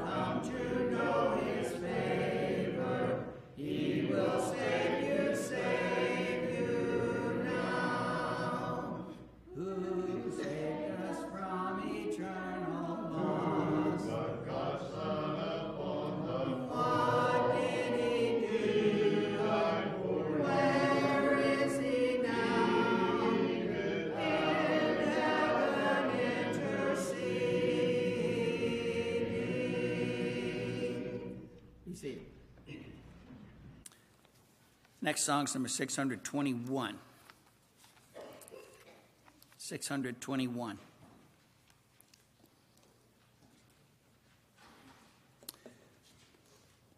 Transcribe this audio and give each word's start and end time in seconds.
come 0.00 0.40
to 0.42 0.91
Next 35.02 35.22
song's 35.22 35.52
number 35.52 35.68
621. 35.68 36.94
621. 39.58 40.78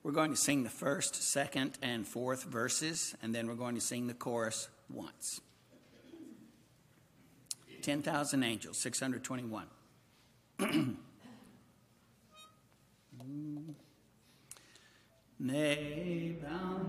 We're 0.02 0.12
going 0.12 0.30
to 0.30 0.36
sing 0.36 0.64
the 0.64 0.68
first, 0.68 1.14
second, 1.14 1.78
and 1.80 2.06
fourth 2.06 2.44
verses, 2.44 3.14
and 3.22 3.34
then 3.34 3.46
we're 3.46 3.54
going 3.54 3.74
to 3.74 3.80
sing 3.80 4.06
the 4.06 4.12
chorus 4.12 4.68
once. 4.92 5.41
10,000 7.80 8.42
Angels, 8.42 8.77
621. 8.77 9.66
they 15.41 16.36
bound 16.42 16.83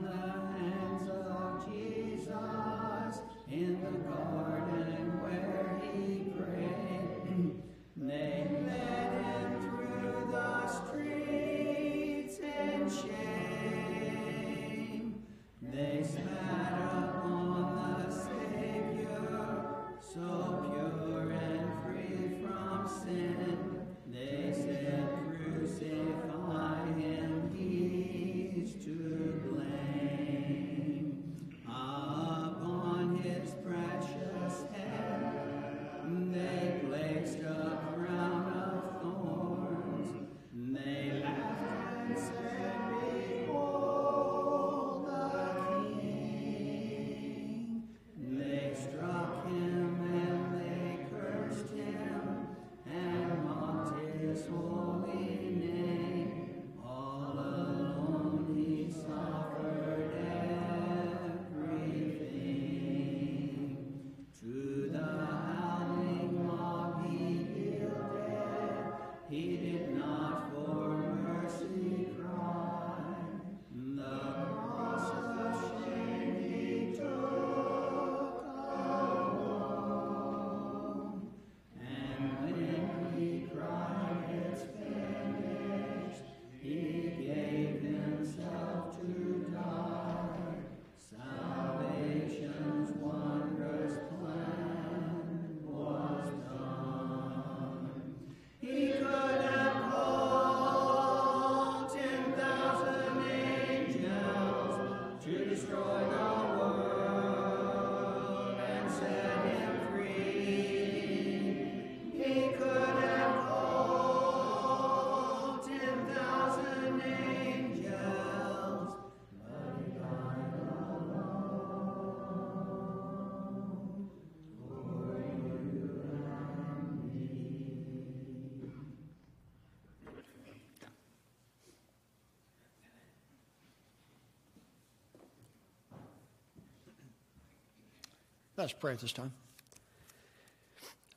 Let's 138.57 138.71
pray 138.71 138.94
at 138.94 139.00
this 139.00 139.12
time. 139.12 139.33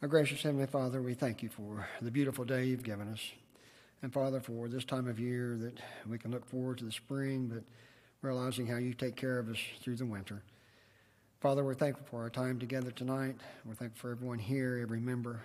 Our 0.02 0.08
gracious 0.08 0.42
Heavenly 0.42 0.66
Father, 0.66 1.00
we 1.00 1.14
thank 1.14 1.40
you 1.40 1.48
for 1.48 1.86
the 2.02 2.10
beautiful 2.10 2.44
day 2.44 2.64
you've 2.64 2.82
given 2.82 3.12
us. 3.12 3.20
And 4.02 4.12
Father, 4.12 4.40
for 4.40 4.66
this 4.66 4.84
time 4.84 5.06
of 5.06 5.20
year 5.20 5.56
that 5.56 5.78
we 6.10 6.18
can 6.18 6.32
look 6.32 6.44
forward 6.44 6.78
to 6.78 6.84
the 6.84 6.90
spring, 6.90 7.46
but 7.46 7.62
realizing 8.22 8.66
how 8.66 8.78
you 8.78 8.92
take 8.92 9.14
care 9.14 9.38
of 9.38 9.48
us 9.48 9.58
through 9.80 9.94
the 9.94 10.04
winter. 10.04 10.42
Father, 11.40 11.62
we're 11.62 11.74
thankful 11.74 12.04
for 12.10 12.22
our 12.22 12.30
time 12.30 12.58
together 12.58 12.90
tonight. 12.90 13.36
We're 13.64 13.74
thankful 13.74 14.00
for 14.00 14.10
everyone 14.10 14.40
here, 14.40 14.80
every 14.82 14.98
member. 14.98 15.40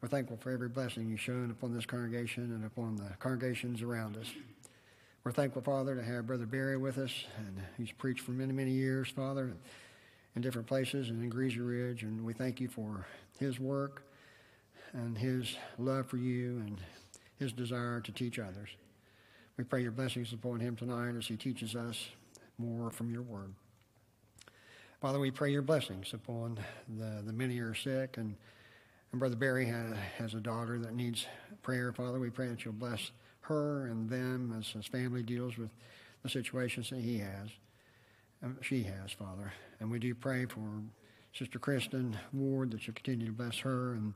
We're 0.00 0.08
thankful 0.08 0.38
for 0.38 0.50
every 0.50 0.68
blessing 0.68 1.08
you've 1.08 1.20
shown 1.20 1.52
upon 1.52 1.72
this 1.72 1.86
congregation 1.86 2.50
and 2.50 2.64
upon 2.64 2.96
the 2.96 3.10
congregations 3.20 3.82
around 3.82 4.16
us. 4.16 4.26
We're 5.22 5.30
thankful, 5.30 5.62
Father, 5.62 5.94
to 5.94 6.02
have 6.02 6.26
Brother 6.26 6.46
Barry 6.46 6.76
with 6.76 6.98
us, 6.98 7.12
and 7.38 7.62
he's 7.78 7.92
preached 7.92 8.22
for 8.22 8.32
many, 8.32 8.52
many 8.52 8.72
years, 8.72 9.10
Father 9.10 9.54
in 10.34 10.42
different 10.42 10.66
places 10.66 11.10
and 11.10 11.22
in 11.22 11.28
Greasy 11.28 11.60
Ridge, 11.60 12.02
and 12.02 12.24
we 12.24 12.32
thank 12.32 12.60
you 12.60 12.68
for 12.68 13.06
his 13.38 13.60
work 13.60 14.02
and 14.92 15.16
his 15.16 15.56
love 15.78 16.06
for 16.06 16.16
you 16.16 16.58
and 16.58 16.80
his 17.38 17.52
desire 17.52 18.00
to 18.00 18.12
teach 18.12 18.38
others. 18.38 18.70
We 19.56 19.64
pray 19.64 19.82
your 19.82 19.92
blessings 19.92 20.32
upon 20.32 20.60
him 20.60 20.76
tonight 20.76 21.14
as 21.16 21.26
he 21.26 21.36
teaches 21.36 21.76
us 21.76 22.08
more 22.58 22.90
from 22.90 23.10
your 23.10 23.22
word. 23.22 23.54
Father, 25.00 25.18
we 25.18 25.30
pray 25.30 25.50
your 25.50 25.62
blessings 25.62 26.12
upon 26.14 26.58
the, 26.98 27.22
the 27.24 27.32
many 27.32 27.56
who 27.58 27.68
are 27.68 27.74
sick, 27.74 28.16
and, 28.16 28.34
and 29.12 29.18
Brother 29.18 29.36
Barry 29.36 29.66
has, 29.66 30.34
a 30.34 30.40
daughter 30.40 30.78
that 30.78 30.94
needs 30.94 31.26
prayer. 31.62 31.92
Father, 31.92 32.18
we 32.18 32.30
pray 32.30 32.48
that 32.48 32.64
you'll 32.64 32.74
bless 32.74 33.10
her 33.42 33.86
and 33.86 34.08
them 34.08 34.54
as 34.58 34.68
his 34.68 34.86
family 34.86 35.22
deals 35.22 35.58
with 35.58 35.70
the 36.22 36.28
situations 36.28 36.90
that 36.90 37.00
he 37.00 37.18
has 37.18 37.50
she 38.60 38.82
has, 38.84 39.12
Father. 39.12 39.52
And 39.80 39.90
we 39.90 39.98
do 39.98 40.14
pray 40.14 40.46
for 40.46 40.60
Sister 41.32 41.58
Kristen 41.58 42.16
Ward 42.32 42.70
that 42.70 42.86
you'll 42.86 42.94
continue 42.94 43.26
to 43.26 43.32
bless 43.32 43.58
her 43.58 43.92
and, 43.94 44.14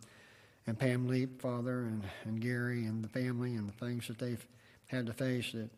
and 0.66 0.78
Pam 0.78 1.08
Leap, 1.08 1.40
Father, 1.40 1.80
and, 1.80 2.04
and 2.24 2.40
Gary 2.40 2.84
and 2.84 3.02
the 3.02 3.08
family 3.08 3.54
and 3.54 3.68
the 3.68 3.84
things 3.84 4.06
that 4.08 4.18
they've 4.18 4.46
had 4.86 5.06
to 5.06 5.12
face 5.12 5.52
that, 5.52 5.70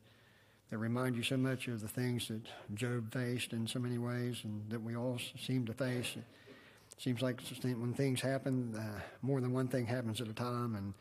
that 0.71 0.79
remind 0.79 1.17
you 1.17 1.23
so 1.23 1.37
much 1.37 1.67
of 1.69 1.81
the 1.81 1.89
things 1.89 2.29
that 2.29 2.43
Job 2.75 3.13
faced 3.13 3.53
in 3.53 3.67
so 3.67 3.79
many 3.79 3.99
ways 3.99 4.41
and 4.45 4.69
that 4.71 4.83
we 4.83 4.97
all 4.97 5.19
seem 5.39 5.65
to 5.67 5.73
face. 5.73 6.17
It 6.17 7.03
seems 7.03 7.23
like 7.23 7.41
when 7.63 7.95
things 7.95 8.21
happen, 8.21 8.75
uh, 8.77 9.01
more 9.23 9.41
than 9.41 9.53
one 9.53 9.69
thing 9.69 9.87
happens 9.87 10.21
at 10.21 10.29
a 10.29 10.35
time. 10.35 10.75
And, 10.75 10.95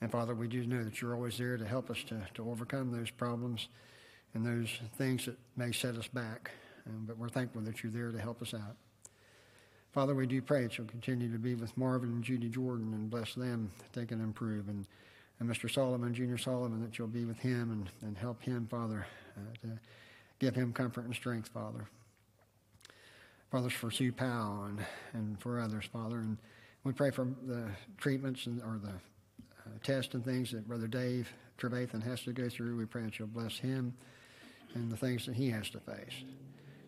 and 0.00 0.12
Father, 0.12 0.34
we 0.34 0.46
do 0.46 0.66
know 0.66 0.84
that 0.84 1.00
you're 1.00 1.14
always 1.14 1.38
there 1.38 1.56
to 1.56 1.64
help 1.64 1.90
us 1.90 2.02
to, 2.08 2.20
to 2.34 2.50
overcome 2.50 2.92
those 2.92 3.10
problems 3.10 3.68
and 4.34 4.44
those 4.44 4.68
things 4.96 5.26
that 5.26 5.38
may 5.56 5.72
set 5.72 5.96
us 5.96 6.06
back. 6.08 6.50
Um, 6.86 7.04
but 7.06 7.18
we're 7.18 7.28
thankful 7.28 7.60
that 7.62 7.82
you're 7.82 7.92
there 7.92 8.12
to 8.12 8.18
help 8.18 8.42
us 8.42 8.54
out. 8.54 8.76
Father, 9.92 10.14
we 10.14 10.26
do 10.26 10.40
pray 10.40 10.62
that 10.62 10.78
you'll 10.78 10.86
continue 10.86 11.32
to 11.32 11.38
be 11.38 11.54
with 11.54 11.76
Marvin 11.76 12.10
and 12.10 12.22
Judy 12.22 12.48
Jordan 12.48 12.92
and 12.94 13.10
bless 13.10 13.34
them, 13.34 13.70
that 13.78 13.92
they 13.92 14.06
can 14.06 14.20
improve. 14.20 14.68
And, 14.68 14.86
and 15.40 15.50
Mr. 15.50 15.68
Solomon, 15.68 16.14
Junior 16.14 16.38
Solomon, 16.38 16.80
that 16.82 16.96
you'll 16.96 17.08
be 17.08 17.24
with 17.24 17.38
him 17.38 17.72
and, 17.72 18.08
and 18.08 18.16
help 18.16 18.40
him, 18.40 18.68
Father, 18.70 19.06
uh, 19.36 19.40
to 19.62 19.78
give 20.38 20.54
him 20.54 20.72
comfort 20.72 21.06
and 21.06 21.14
strength, 21.14 21.48
Father. 21.48 21.86
Fathers 23.50 23.72
for 23.72 23.90
Sue 23.90 24.12
Powell 24.12 24.66
and, 24.66 24.86
and 25.12 25.40
for 25.40 25.60
others, 25.60 25.86
Father. 25.92 26.18
And 26.18 26.38
we 26.84 26.92
pray 26.92 27.10
for 27.10 27.26
the 27.46 27.68
treatments 27.98 28.46
and, 28.46 28.62
or 28.62 28.78
the 28.80 28.90
uh, 28.90 29.78
tests 29.82 30.14
and 30.14 30.24
things 30.24 30.52
that 30.52 30.68
Brother 30.68 30.86
Dave 30.86 31.28
Trevathan 31.58 32.02
has 32.04 32.22
to 32.22 32.32
go 32.32 32.48
through. 32.48 32.76
We 32.76 32.86
pray 32.86 33.02
that 33.02 33.18
you'll 33.18 33.28
bless 33.28 33.58
him 33.58 33.92
and 34.74 34.90
the 34.90 34.96
things 34.96 35.26
that 35.26 35.34
he 35.34 35.50
has 35.50 35.68
to 35.70 35.80
face. 35.80 36.24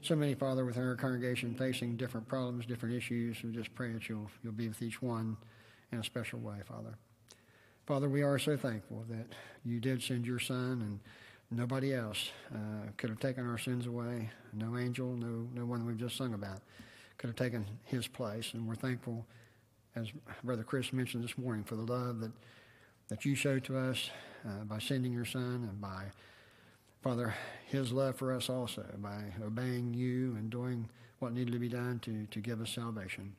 So 0.02 0.16
many, 0.16 0.34
Father, 0.34 0.64
within 0.64 0.82
our 0.82 0.96
congregation 0.96 1.54
facing 1.54 1.96
different 1.96 2.26
problems, 2.26 2.66
different 2.66 2.96
issues. 2.96 3.40
We 3.44 3.52
just 3.52 3.72
pray 3.72 3.93
that 3.93 4.08
you'll, 4.08 4.28
you'll 4.43 4.52
be 4.52 4.66
with 4.66 4.82
each 4.82 5.00
one 5.00 5.37
in 5.93 6.00
a 6.00 6.04
special 6.04 6.40
way, 6.40 6.56
Father. 6.66 6.96
Father, 7.87 8.08
we 8.08 8.22
are 8.22 8.37
so 8.37 8.56
thankful 8.56 9.04
that 9.08 9.26
you 9.64 9.78
did 9.78 10.02
send 10.02 10.26
your 10.26 10.40
Son 10.40 10.82
and 10.82 10.99
nobody 11.56 11.94
else 11.94 12.31
uh, 12.52 12.90
could 12.96 13.10
have 13.10 13.20
taken 13.20 13.49
our 13.49 13.58
sins 13.58 13.87
away. 13.87 14.28
No 14.52 14.76
angel, 14.76 15.14
no, 15.14 15.46
no 15.54 15.64
one 15.64 15.87
we've 15.87 15.96
just 15.96 16.16
sung 16.16 16.34
about 16.34 16.62
could 17.16 17.28
have 17.28 17.37
taken 17.37 17.64
his 17.84 18.08
place. 18.08 18.55
And 18.55 18.66
we're 18.66 18.75
thankful, 18.75 19.25
as 19.94 20.08
Brother 20.43 20.64
Chris 20.64 20.93
mentioned 20.93 21.22
this 21.22 21.38
morning, 21.38 21.62
for 21.62 21.76
the 21.76 21.82
love 21.82 22.19
that, 22.19 22.32
that 23.06 23.25
you 23.25 23.37
showed 23.37 23.62
to 23.66 23.78
us 23.78 24.10
uh, 24.44 24.64
by 24.64 24.81
sending 24.81 25.12
your 25.12 25.26
Son 25.26 25.69
and 25.70 25.81
by, 25.81 26.06
Father, 27.02 27.34
his 27.66 27.90
love 27.90 28.14
for 28.14 28.32
us 28.32 28.49
also, 28.49 28.84
by 28.99 29.25
obeying 29.44 29.93
you 29.93 30.37
and 30.37 30.50
doing 30.50 30.88
what 31.19 31.32
needed 31.32 31.52
to 31.52 31.58
be 31.58 31.69
done 31.69 31.99
to, 32.00 32.26
to 32.31 32.38
give 32.38 32.60
us 32.60 32.70
salvation. 32.70 33.34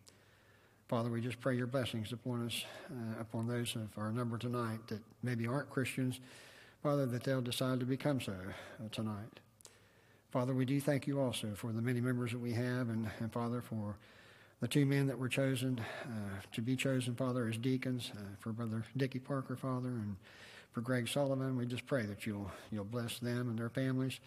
Father, 0.89 1.09
we 1.09 1.21
just 1.21 1.39
pray 1.39 1.55
your 1.55 1.67
blessings 1.67 2.11
upon 2.11 2.45
us, 2.45 2.65
uh, 2.91 3.21
upon 3.21 3.47
those 3.47 3.75
of 3.75 3.87
our 3.97 4.11
number 4.11 4.37
tonight 4.37 4.79
that 4.87 4.99
maybe 5.23 5.47
aren't 5.47 5.69
Christians, 5.69 6.19
Father, 6.81 7.05
that 7.05 7.23
they'll 7.23 7.41
decide 7.41 7.79
to 7.79 7.85
become 7.85 8.19
so 8.19 8.33
uh, 8.33 8.89
tonight. 8.91 9.39
Father, 10.29 10.53
we 10.53 10.65
do 10.65 10.81
thank 10.81 11.07
you 11.07 11.21
also 11.21 11.51
for 11.55 11.71
the 11.71 11.81
many 11.81 12.01
members 12.01 12.31
that 12.31 12.41
we 12.41 12.51
have, 12.51 12.89
and, 12.89 13.09
and 13.19 13.31
Father, 13.31 13.61
for 13.61 13.95
the 14.59 14.67
two 14.67 14.85
men 14.85 15.07
that 15.07 15.17
were 15.17 15.29
chosen 15.29 15.79
uh, 16.03 16.41
to 16.51 16.61
be 16.61 16.75
chosen, 16.75 17.15
Father, 17.15 17.47
as 17.47 17.57
deacons, 17.57 18.11
uh, 18.13 18.21
for 18.39 18.51
Brother 18.51 18.83
Dickie 18.97 19.19
Parker, 19.19 19.55
Father, 19.55 19.87
and 19.87 20.17
for 20.73 20.81
Greg 20.81 21.07
Sullivan. 21.07 21.55
We 21.55 21.65
just 21.65 21.85
pray 21.85 22.05
that 22.05 22.25
you'll 22.25 22.51
you'll 22.71 22.83
bless 22.83 23.19
them 23.19 23.49
and 23.49 23.57
their 23.57 23.69
families. 23.69 24.19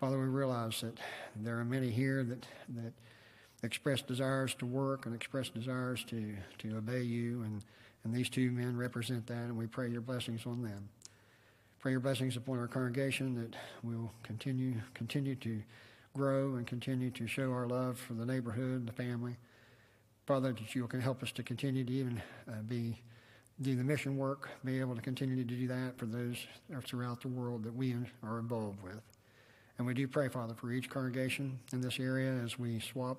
Father, 0.00 0.18
we 0.18 0.26
realize 0.26 0.80
that 0.80 0.98
there 1.36 1.58
are 1.58 1.64
many 1.64 1.90
here 1.90 2.24
that 2.24 2.46
that 2.74 2.92
express 3.62 4.02
desires 4.02 4.54
to 4.54 4.66
work 4.66 5.06
and 5.06 5.14
express 5.14 5.48
desires 5.48 6.04
to 6.04 6.34
to 6.58 6.76
obey 6.76 7.02
you, 7.02 7.42
and 7.42 7.62
and 8.04 8.14
these 8.14 8.28
two 8.28 8.50
men 8.50 8.76
represent 8.76 9.26
that, 9.26 9.44
and 9.44 9.56
we 9.56 9.66
pray 9.66 9.88
your 9.88 10.00
blessings 10.00 10.46
on 10.46 10.62
them. 10.62 10.88
Pray 11.78 11.92
your 11.92 12.00
blessings 12.00 12.36
upon 12.36 12.58
our 12.58 12.66
congregation 12.66 13.34
that 13.34 13.56
we'll 13.82 14.10
continue 14.22 14.74
continue 14.94 15.36
to 15.36 15.62
grow 16.14 16.54
and 16.54 16.66
continue 16.66 17.10
to 17.10 17.26
show 17.26 17.52
our 17.52 17.66
love 17.66 17.98
for 17.98 18.14
the 18.14 18.24
neighborhood, 18.24 18.78
and 18.80 18.88
the 18.88 18.92
family. 18.92 19.36
Father, 20.26 20.52
that 20.52 20.74
you 20.74 20.86
can 20.88 21.00
help 21.00 21.22
us 21.22 21.30
to 21.32 21.42
continue 21.42 21.84
to 21.84 21.92
even 21.92 22.22
uh, 22.48 22.62
be 22.66 22.98
do 23.60 23.74
the 23.74 23.84
mission 23.84 24.16
work, 24.16 24.48
be 24.64 24.80
able 24.80 24.94
to 24.94 25.00
continue 25.00 25.36
to 25.36 25.44
do 25.44 25.66
that 25.68 25.96
for 25.96 26.06
those 26.06 26.36
throughout 26.84 27.20
the 27.22 27.28
world 27.28 27.62
that 27.64 27.74
we 27.74 27.94
are 28.22 28.38
involved 28.38 28.82
with. 28.82 29.00
And 29.78 29.86
we 29.86 29.94
do 29.94 30.06
pray, 30.08 30.28
Father, 30.28 30.54
for 30.54 30.72
each 30.72 30.88
congregation 30.88 31.58
in 31.72 31.80
this 31.80 31.98
area 31.98 32.32
as 32.44 32.58
we 32.58 32.80
swap 32.80 33.18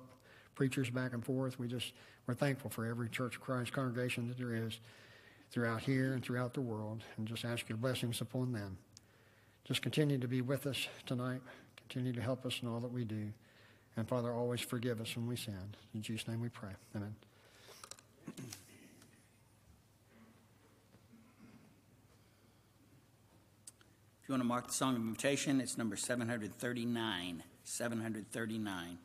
preachers 0.54 0.90
back 0.90 1.12
and 1.12 1.24
forth. 1.24 1.58
We 1.58 1.68
just 1.68 1.92
we're 2.26 2.34
thankful 2.34 2.70
for 2.70 2.84
every 2.84 3.08
Church 3.08 3.36
of 3.36 3.40
Christ 3.40 3.72
congregation 3.72 4.28
that 4.28 4.36
there 4.36 4.54
is 4.54 4.78
throughout 5.50 5.80
here 5.80 6.12
and 6.12 6.22
throughout 6.22 6.52
the 6.52 6.60
world, 6.60 7.02
and 7.16 7.26
just 7.26 7.44
ask 7.44 7.68
your 7.68 7.78
blessings 7.78 8.20
upon 8.20 8.52
them. 8.52 8.76
Just 9.64 9.80
continue 9.80 10.18
to 10.18 10.28
be 10.28 10.42
with 10.42 10.66
us 10.66 10.88
tonight. 11.06 11.40
Continue 11.88 12.12
to 12.12 12.20
help 12.20 12.44
us 12.44 12.60
in 12.62 12.68
all 12.68 12.80
that 12.80 12.92
we 12.92 13.04
do. 13.04 13.32
And 13.96 14.06
Father, 14.06 14.32
always 14.32 14.60
forgive 14.60 15.00
us 15.00 15.16
when 15.16 15.26
we 15.26 15.36
sin. 15.36 15.74
In 15.94 16.02
Jesus' 16.02 16.28
name 16.28 16.40
we 16.40 16.50
pray. 16.50 16.72
Amen. 16.94 17.14
If 24.28 24.30
you 24.30 24.34
want 24.34 24.42
to 24.42 24.48
mark 24.48 24.66
the 24.66 24.74
song 24.74 24.94
of 24.94 25.00
invitation, 25.00 25.58
it's 25.58 25.78
number 25.78 25.96
739. 25.96 27.42
739. 27.64 28.98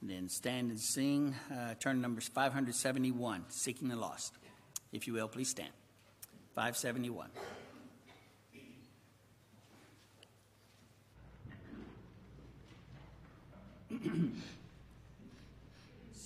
And 0.00 0.10
then 0.10 0.28
stand 0.28 0.72
and 0.72 0.80
sing. 0.80 1.36
Uh, 1.54 1.74
turn 1.78 2.00
numbers 2.00 2.26
571, 2.26 3.44
Seeking 3.50 3.86
the 3.86 3.94
Lost. 3.94 4.34
If 4.90 5.06
you 5.06 5.12
will, 5.12 5.28
please 5.28 5.50
stand. 5.50 5.70
571. 6.56 7.30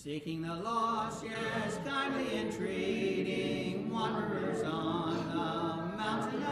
Seeking 0.07 0.43
the 0.43 0.55
lost, 0.55 1.25
yes, 1.25 1.81
kindly 1.85 2.39
entreating 2.39 3.91
wanderers 3.91 4.63
on 4.63 5.17
the 5.31 5.97
mountain 5.97 6.45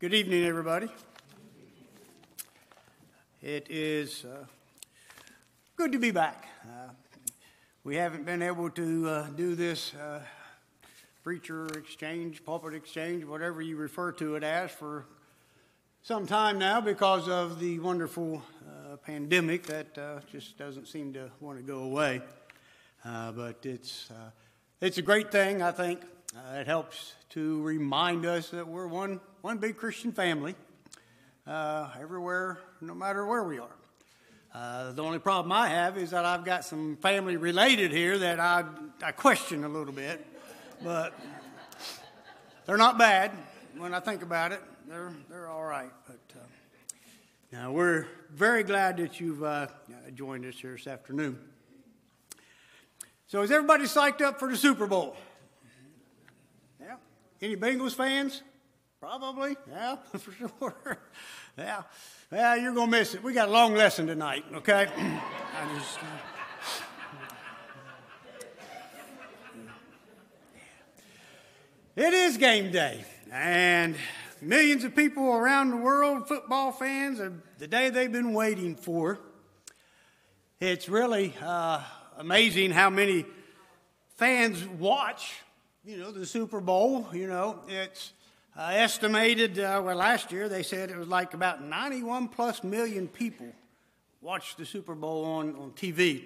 Good 0.00 0.14
evening, 0.14 0.44
everybody. 0.44 0.86
It 3.42 3.66
is 3.68 4.24
uh, 4.24 4.44
good 5.74 5.90
to 5.90 5.98
be 5.98 6.12
back. 6.12 6.46
Uh, 6.62 6.90
we 7.82 7.96
haven't 7.96 8.24
been 8.24 8.40
able 8.40 8.70
to 8.70 9.08
uh, 9.08 9.26
do 9.30 9.56
this 9.56 9.92
uh, 9.96 10.20
preacher 11.24 11.66
exchange, 11.76 12.44
pulpit 12.44 12.74
exchange, 12.74 13.24
whatever 13.24 13.60
you 13.60 13.76
refer 13.76 14.12
to 14.12 14.36
it 14.36 14.44
as, 14.44 14.70
for 14.70 15.04
some 16.04 16.28
time 16.28 16.60
now 16.60 16.80
because 16.80 17.28
of 17.28 17.58
the 17.58 17.80
wonderful 17.80 18.40
uh, 18.68 18.98
pandemic 18.98 19.64
that 19.64 19.98
uh, 19.98 20.20
just 20.30 20.56
doesn't 20.56 20.86
seem 20.86 21.12
to 21.14 21.28
want 21.40 21.58
to 21.58 21.64
go 21.64 21.80
away. 21.80 22.22
but 23.02 23.56
it's, 23.64 24.12
it's 24.80 24.98
a 24.98 25.02
great 25.02 25.32
thing, 25.32 25.60
I 25.60 25.72
think. 25.72 26.02
it 26.54 26.68
helps 26.68 27.14
to 27.30 27.60
remind 27.62 28.26
us 28.26 28.50
that 28.50 28.68
we're 28.68 28.86
one, 28.86 29.20
one 29.40 29.58
big 29.58 29.76
Christian 29.76 30.10
family 30.10 30.54
uh, 31.46 31.90
everywhere, 32.00 32.58
no 32.80 32.94
matter 32.94 33.24
where 33.24 33.44
we 33.44 33.58
are. 33.58 33.68
Uh, 34.52 34.92
the 34.92 35.02
only 35.02 35.18
problem 35.18 35.52
I 35.52 35.68
have 35.68 35.96
is 35.96 36.10
that 36.10 36.24
I've 36.24 36.44
got 36.44 36.64
some 36.64 36.96
family 36.96 37.36
related 37.36 37.92
here 37.92 38.18
that 38.18 38.40
I, 38.40 38.64
I 39.02 39.12
question 39.12 39.62
a 39.64 39.68
little 39.68 39.92
bit, 39.92 40.26
but 40.82 41.12
they're 42.66 42.76
not 42.76 42.98
bad 42.98 43.30
when 43.76 43.94
I 43.94 44.00
think 44.00 44.22
about 44.22 44.52
it. 44.52 44.60
They're, 44.88 45.12
they're 45.30 45.48
all 45.48 45.64
right. 45.64 45.92
But 46.06 46.20
uh, 46.34 46.44
now 47.52 47.70
we're 47.70 48.06
very 48.34 48.64
glad 48.64 48.96
that 48.96 49.20
you've 49.20 49.44
uh, 49.44 49.68
joined 50.14 50.46
us 50.46 50.56
here 50.56 50.72
this 50.72 50.86
afternoon. 50.86 51.38
So, 53.28 53.42
is 53.42 53.50
everybody 53.50 53.84
psyched 53.84 54.22
up 54.22 54.40
for 54.40 54.50
the 54.50 54.56
Super 54.56 54.86
Bowl? 54.86 55.14
Yeah? 56.80 56.96
Any 57.42 57.56
Bengals 57.56 57.94
fans? 57.94 58.42
Probably, 59.00 59.56
yeah, 59.70 59.96
for 60.18 60.32
sure. 60.32 60.98
yeah, 61.56 61.82
yeah, 62.32 62.56
you're 62.56 62.74
gonna 62.74 62.90
miss 62.90 63.14
it. 63.14 63.22
We 63.22 63.32
got 63.32 63.48
a 63.48 63.52
long 63.52 63.74
lesson 63.74 64.08
tonight, 64.08 64.44
okay? 64.54 64.88
just, 65.76 65.98
uh, 65.98 66.06
it 71.94 72.12
is 72.12 72.38
game 72.38 72.72
day, 72.72 73.04
and 73.30 73.94
millions 74.42 74.82
of 74.82 74.96
people 74.96 75.28
around 75.28 75.70
the 75.70 75.76
world, 75.76 76.26
football 76.26 76.72
fans, 76.72 77.20
are 77.20 77.32
the 77.58 77.68
day 77.68 77.90
they've 77.90 78.10
been 78.10 78.34
waiting 78.34 78.74
for. 78.74 79.20
It's 80.58 80.88
really 80.88 81.34
uh, 81.40 81.84
amazing 82.16 82.72
how 82.72 82.90
many 82.90 83.26
fans 84.16 84.66
watch 84.66 85.36
you 85.88 85.96
know, 85.96 86.10
the 86.10 86.26
Super 86.26 86.60
Bowl, 86.60 87.06
you 87.14 87.26
know, 87.26 87.60
it's 87.66 88.12
uh, 88.58 88.70
estimated, 88.72 89.56
uh, 89.60 89.80
well, 89.84 89.94
last 89.94 90.32
year 90.32 90.48
they 90.48 90.64
said 90.64 90.90
it 90.90 90.96
was 90.96 91.06
like 91.06 91.32
about 91.32 91.62
91 91.62 92.26
plus 92.26 92.64
million 92.64 93.06
people 93.06 93.46
watched 94.20 94.58
the 94.58 94.66
Super 94.66 94.96
Bowl 94.96 95.24
on, 95.24 95.54
on 95.54 95.70
TV. 95.70 96.24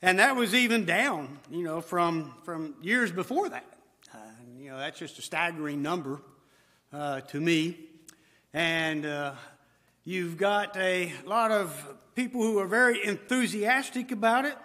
And 0.00 0.18
that 0.18 0.34
was 0.34 0.54
even 0.54 0.86
down, 0.86 1.38
you 1.50 1.62
know, 1.62 1.82
from, 1.82 2.32
from 2.44 2.74
years 2.80 3.12
before 3.12 3.50
that. 3.50 3.66
Uh, 4.14 4.18
you 4.58 4.70
know, 4.70 4.78
that's 4.78 4.98
just 4.98 5.18
a 5.18 5.22
staggering 5.22 5.82
number 5.82 6.22
uh, 6.90 7.20
to 7.20 7.38
me. 7.38 7.80
And 8.54 9.04
uh, 9.04 9.34
you've 10.04 10.38
got 10.38 10.74
a 10.78 11.12
lot 11.26 11.50
of 11.50 11.86
people 12.14 12.40
who 12.40 12.58
are 12.60 12.66
very 12.66 13.04
enthusiastic 13.04 14.10
about 14.10 14.46
it. 14.46 14.56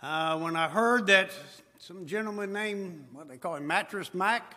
Uh, 0.00 0.38
when 0.38 0.54
I 0.54 0.68
heard 0.68 1.08
that 1.08 1.32
some 1.78 2.06
gentleman 2.06 2.52
named, 2.52 3.04
what 3.12 3.28
they 3.28 3.36
call 3.36 3.56
him, 3.56 3.66
Mattress 3.66 4.14
Mac, 4.14 4.54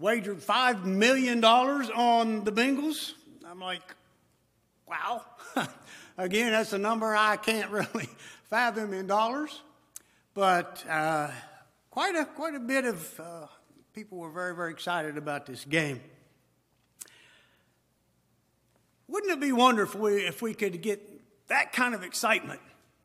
wagered 0.00 0.40
$5 0.40 0.84
million 0.84 1.44
on 1.44 2.42
the 2.42 2.50
Bengals. 2.50 3.12
I'm 3.46 3.60
like, 3.60 3.82
wow. 4.88 5.22
Again, 6.18 6.52
that's 6.52 6.72
a 6.72 6.78
number 6.78 7.14
I 7.14 7.36
can't 7.36 7.70
really 7.70 8.08
fathom 8.44 8.94
in 8.94 9.06
dollars. 9.06 9.60
But 10.32 10.84
uh, 10.88 11.30
quite, 11.90 12.16
a, 12.16 12.24
quite 12.24 12.54
a 12.54 12.60
bit 12.60 12.86
of 12.86 13.20
uh, 13.20 13.46
people 13.92 14.18
were 14.18 14.30
very, 14.30 14.54
very 14.54 14.72
excited 14.72 15.18
about 15.18 15.44
this 15.44 15.64
game. 15.66 16.00
Wouldn't 19.06 19.32
it 19.32 19.40
be 19.40 19.52
wonderful 19.52 20.06
if 20.06 20.40
we 20.40 20.54
could 20.54 20.80
get 20.80 21.00
that 21.48 21.72
kind 21.72 21.94
of 21.94 22.04
excitement 22.04 22.60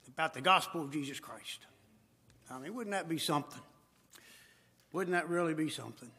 about 0.08 0.34
the 0.34 0.42
gospel 0.42 0.82
of 0.82 0.92
Jesus 0.92 1.20
Christ? 1.20 1.66
I 2.50 2.60
mean, 2.60 2.74
wouldn't 2.76 2.94
that 2.94 3.10
be 3.10 3.18
something? 3.18 3.62
Wouldn't 4.94 5.16
that 5.16 5.28
really 5.28 5.56
be 5.56 5.68
something? 5.68 6.12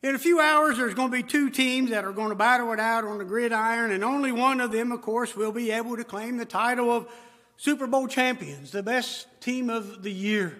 In 0.00 0.14
a 0.14 0.18
few 0.18 0.40
hours, 0.40 0.76
there's 0.76 0.94
going 0.94 1.10
to 1.10 1.16
be 1.16 1.24
two 1.24 1.50
teams 1.50 1.90
that 1.90 2.04
are 2.04 2.12
going 2.12 2.28
to 2.28 2.36
battle 2.36 2.72
it 2.72 2.78
out 2.78 3.04
on 3.04 3.18
the 3.18 3.24
gridiron, 3.24 3.90
and 3.90 4.04
only 4.04 4.30
one 4.30 4.60
of 4.60 4.70
them, 4.70 4.92
of 4.92 5.02
course, 5.02 5.34
will 5.34 5.50
be 5.50 5.72
able 5.72 5.96
to 5.96 6.04
claim 6.04 6.36
the 6.36 6.44
title 6.44 6.90
of 6.90 7.08
Super 7.56 7.88
Bowl 7.88 8.06
champions, 8.06 8.70
the 8.70 8.82
best 8.82 9.26
team 9.40 9.68
of 9.68 10.04
the 10.04 10.12
year. 10.12 10.56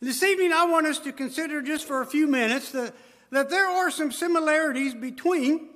This 0.00 0.22
evening, 0.22 0.52
I 0.52 0.66
want 0.66 0.86
us 0.86 1.00
to 1.00 1.12
consider 1.12 1.60
just 1.60 1.84
for 1.84 2.00
a 2.00 2.06
few 2.06 2.28
minutes 2.28 2.70
that, 2.70 2.94
that 3.32 3.50
there 3.50 3.66
are 3.66 3.90
some 3.90 4.12
similarities 4.12 4.94
between 4.94 5.68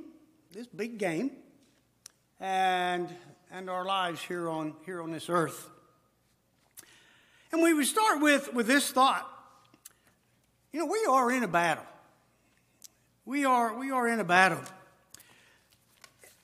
this 0.52 0.68
big 0.68 0.98
game 0.98 1.32
and, 2.38 3.08
and 3.50 3.68
our 3.68 3.84
lives 3.84 4.22
here 4.22 4.48
on, 4.48 4.74
here 4.86 5.02
on 5.02 5.10
this 5.10 5.28
earth. 5.28 5.68
And 7.50 7.60
we 7.60 7.74
would 7.74 7.86
start 7.86 8.22
with, 8.22 8.54
with 8.54 8.68
this 8.68 8.92
thought. 8.92 9.28
You 10.72 10.80
know, 10.80 10.86
we 10.86 11.04
are 11.06 11.30
in 11.30 11.42
a 11.42 11.48
battle. 11.48 11.84
We 13.26 13.44
are, 13.44 13.78
we 13.78 13.90
are 13.90 14.08
in 14.08 14.20
a 14.20 14.24
battle. 14.24 14.60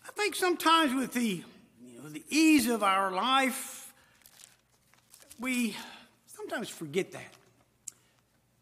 I 0.07 0.11
think 0.13 0.35
sometimes 0.35 0.95
with 0.95 1.15
the, 1.15 1.43
you 1.83 2.03
know, 2.03 2.09
the 2.11 2.23
ease 2.29 2.69
of 2.69 2.83
our 2.83 3.11
life, 3.11 3.93
we 5.41 5.75
sometimes 6.27 6.69
forget 6.69 7.13
that. 7.13 7.35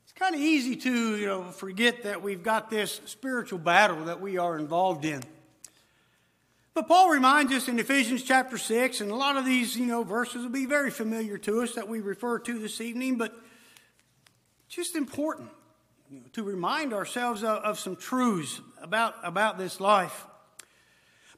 It's 0.04 0.12
kind 0.14 0.36
of 0.36 0.40
easy 0.40 0.76
to, 0.76 1.16
you 1.16 1.26
know, 1.26 1.42
forget 1.50 2.04
that 2.04 2.22
we've 2.22 2.44
got 2.44 2.70
this 2.70 3.00
spiritual 3.06 3.58
battle 3.58 4.04
that 4.04 4.20
we 4.20 4.38
are 4.38 4.58
involved 4.58 5.04
in. 5.04 5.22
But 6.74 6.86
Paul 6.86 7.10
reminds 7.10 7.52
us 7.52 7.68
in 7.68 7.78
Ephesians 7.78 8.22
chapter 8.22 8.56
6, 8.56 9.00
and 9.00 9.10
a 9.10 9.16
lot 9.16 9.36
of 9.36 9.44
these, 9.44 9.76
you 9.76 9.86
know, 9.86 10.04
verses 10.04 10.42
will 10.42 10.50
be 10.50 10.66
very 10.66 10.90
familiar 10.90 11.38
to 11.38 11.62
us 11.62 11.74
that 11.74 11.88
we 11.88 12.00
refer 12.00 12.38
to 12.38 12.58
this 12.58 12.80
evening, 12.80 13.16
but 13.16 13.34
just 14.68 14.96
important 14.96 15.50
you 16.10 16.20
know, 16.20 16.26
to 16.32 16.42
remind 16.42 16.92
ourselves 16.92 17.42
of, 17.42 17.58
of 17.62 17.78
some 17.78 17.96
truths 17.96 18.60
about, 18.80 19.14
about 19.22 19.58
this 19.58 19.80
life. 19.80 20.26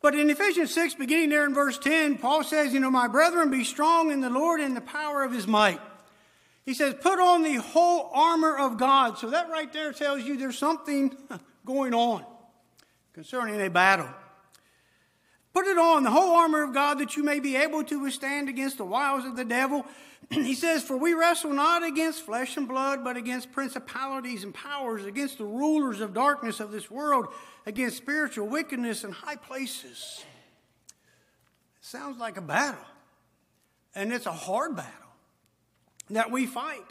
But 0.01 0.15
in 0.15 0.31
Ephesians 0.31 0.73
6, 0.75 0.95
beginning 0.95 1.31
there 1.31 1.45
in 1.45 1.55
verse 1.55 1.79
10, 1.79 2.19
Paul 2.19 2.45
says, 2.45 2.73
You 2.73 2.81
know, 2.81 2.91
my 2.91 3.09
brethren, 3.09 3.51
be 3.51 3.65
strong 3.65 4.13
in 4.13 4.21
the 4.21 4.31
Lord 4.31 4.61
and 4.61 4.77
the 4.77 4.81
power 4.81 5.25
of 5.25 5.33
his 5.33 5.47
might. 5.47 5.81
He 6.65 6.75
says, 6.75 6.95
Put 7.01 7.19
on 7.19 7.43
the 7.43 7.57
whole 7.57 8.11
armor 8.13 8.57
of 8.57 8.79
God. 8.79 9.19
So 9.19 9.31
that 9.31 9.51
right 9.51 9.73
there 9.73 9.93
tells 9.93 10.23
you 10.23 10.37
there's 10.37 10.59
something 10.59 11.17
going 11.65 11.95
on 11.95 12.25
concerning 13.13 13.61
a 13.61 13.71
battle. 13.71 14.09
Put 15.53 15.67
it 15.67 15.79
on, 15.79 16.05
the 16.05 16.11
whole 16.11 16.37
armor 16.37 16.63
of 16.63 16.73
God, 16.73 16.99
that 16.99 17.17
you 17.17 17.25
may 17.25 17.41
be 17.41 17.57
able 17.57 17.83
to 17.85 18.01
withstand 18.01 18.49
against 18.49 18.79
the 18.79 18.85
wiles 18.85 19.25
of 19.25 19.35
the 19.35 19.45
devil. 19.45 19.85
he 20.31 20.55
says, 20.55 20.83
For 20.83 20.97
we 20.97 21.15
wrestle 21.15 21.53
not 21.53 21.83
against 21.83 22.23
flesh 22.23 22.57
and 22.57 22.69
blood, 22.69 23.03
but 23.03 23.17
against 23.17 23.53
principalities 23.53 24.45
and 24.45 24.55
powers, 24.55 25.05
against 25.05 25.39
the 25.39 25.45
rulers 25.45 26.01
of 26.01 26.15
darkness 26.15 26.61
of 26.61 26.71
this 26.71 26.91
world, 26.91 27.29
against 27.67 27.97
spiritual 27.97 28.47
wickedness 28.47 29.05
in 29.05 29.13
high 29.13 29.37
places. 29.37 30.25
It 31.81 31.87
sounds 31.87 32.19
like 32.19 32.37
a 32.37 32.43
battle. 32.43 32.85
And 33.95 34.13
it's 34.13 34.27
a 34.27 34.33
hard 34.33 34.77
battle 34.77 34.93
that 36.11 36.31
we 36.31 36.47
fight. 36.47 36.85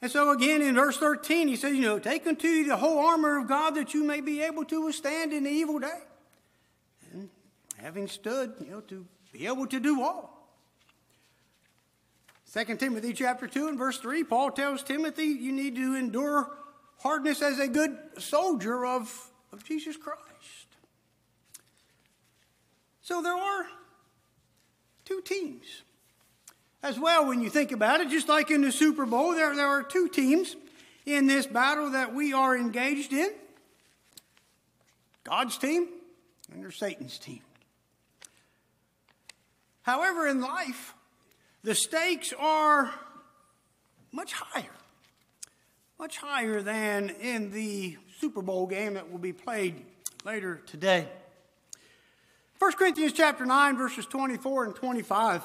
And 0.00 0.10
so 0.10 0.30
again 0.30 0.62
in 0.62 0.74
verse 0.74 0.96
13, 0.98 1.48
he 1.48 1.56
says, 1.56 1.74
you 1.74 1.80
know, 1.80 1.98
take 1.98 2.26
unto 2.26 2.46
you 2.46 2.68
the 2.68 2.76
whole 2.76 2.98
armor 2.98 3.38
of 3.38 3.48
God 3.48 3.74
that 3.76 3.94
you 3.94 4.04
may 4.04 4.20
be 4.20 4.42
able 4.42 4.64
to 4.66 4.84
withstand 4.84 5.32
in 5.32 5.44
the 5.44 5.50
evil 5.50 5.78
day 5.78 6.00
And 7.12 7.30
having 7.76 8.06
stood, 8.06 8.54
you 8.60 8.70
know, 8.70 8.80
to 8.82 9.06
be 9.32 9.46
able 9.46 9.66
to 9.66 9.80
do 9.80 10.02
all. 10.02 10.33
2 12.54 12.76
Timothy 12.76 13.12
chapter 13.12 13.48
2 13.48 13.66
and 13.66 13.76
verse 13.76 13.98
3, 13.98 14.22
Paul 14.22 14.52
tells 14.52 14.84
Timothy 14.84 15.24
you 15.24 15.50
need 15.50 15.74
to 15.74 15.96
endure 15.96 16.48
hardness 17.00 17.42
as 17.42 17.58
a 17.58 17.66
good 17.66 17.98
soldier 18.18 18.86
of, 18.86 19.12
of 19.52 19.64
Jesus 19.64 19.96
Christ. 19.96 20.20
So 23.02 23.22
there 23.22 23.34
are 23.34 23.66
two 25.04 25.20
teams. 25.22 25.64
As 26.80 26.96
well, 26.96 27.26
when 27.26 27.40
you 27.40 27.50
think 27.50 27.72
about 27.72 28.00
it, 28.00 28.08
just 28.08 28.28
like 28.28 28.52
in 28.52 28.62
the 28.62 28.70
Super 28.70 29.04
Bowl, 29.04 29.34
there, 29.34 29.56
there 29.56 29.66
are 29.66 29.82
two 29.82 30.08
teams 30.08 30.54
in 31.06 31.26
this 31.26 31.46
battle 31.46 31.90
that 31.90 32.14
we 32.14 32.34
are 32.34 32.56
engaged 32.56 33.12
in 33.12 33.30
God's 35.24 35.58
team 35.58 35.88
and 36.52 36.62
there's 36.62 36.76
Satan's 36.76 37.18
team. 37.18 37.40
However, 39.82 40.28
in 40.28 40.40
life, 40.40 40.93
the 41.64 41.74
stakes 41.74 42.32
are 42.38 42.92
much 44.12 44.32
higher. 44.34 44.70
much 45.98 46.18
higher 46.18 46.60
than 46.60 47.08
in 47.08 47.50
the 47.50 47.96
Super 48.18 48.42
Bowl 48.42 48.66
game 48.66 48.94
that 48.94 49.10
will 49.10 49.18
be 49.18 49.32
played 49.32 49.86
later 50.24 50.60
today. 50.66 51.08
1 52.58 52.72
Corinthians 52.72 53.12
chapter 53.12 53.46
9 53.46 53.76
verses 53.76 54.04
24 54.06 54.66
and 54.66 54.74
25. 54.74 55.42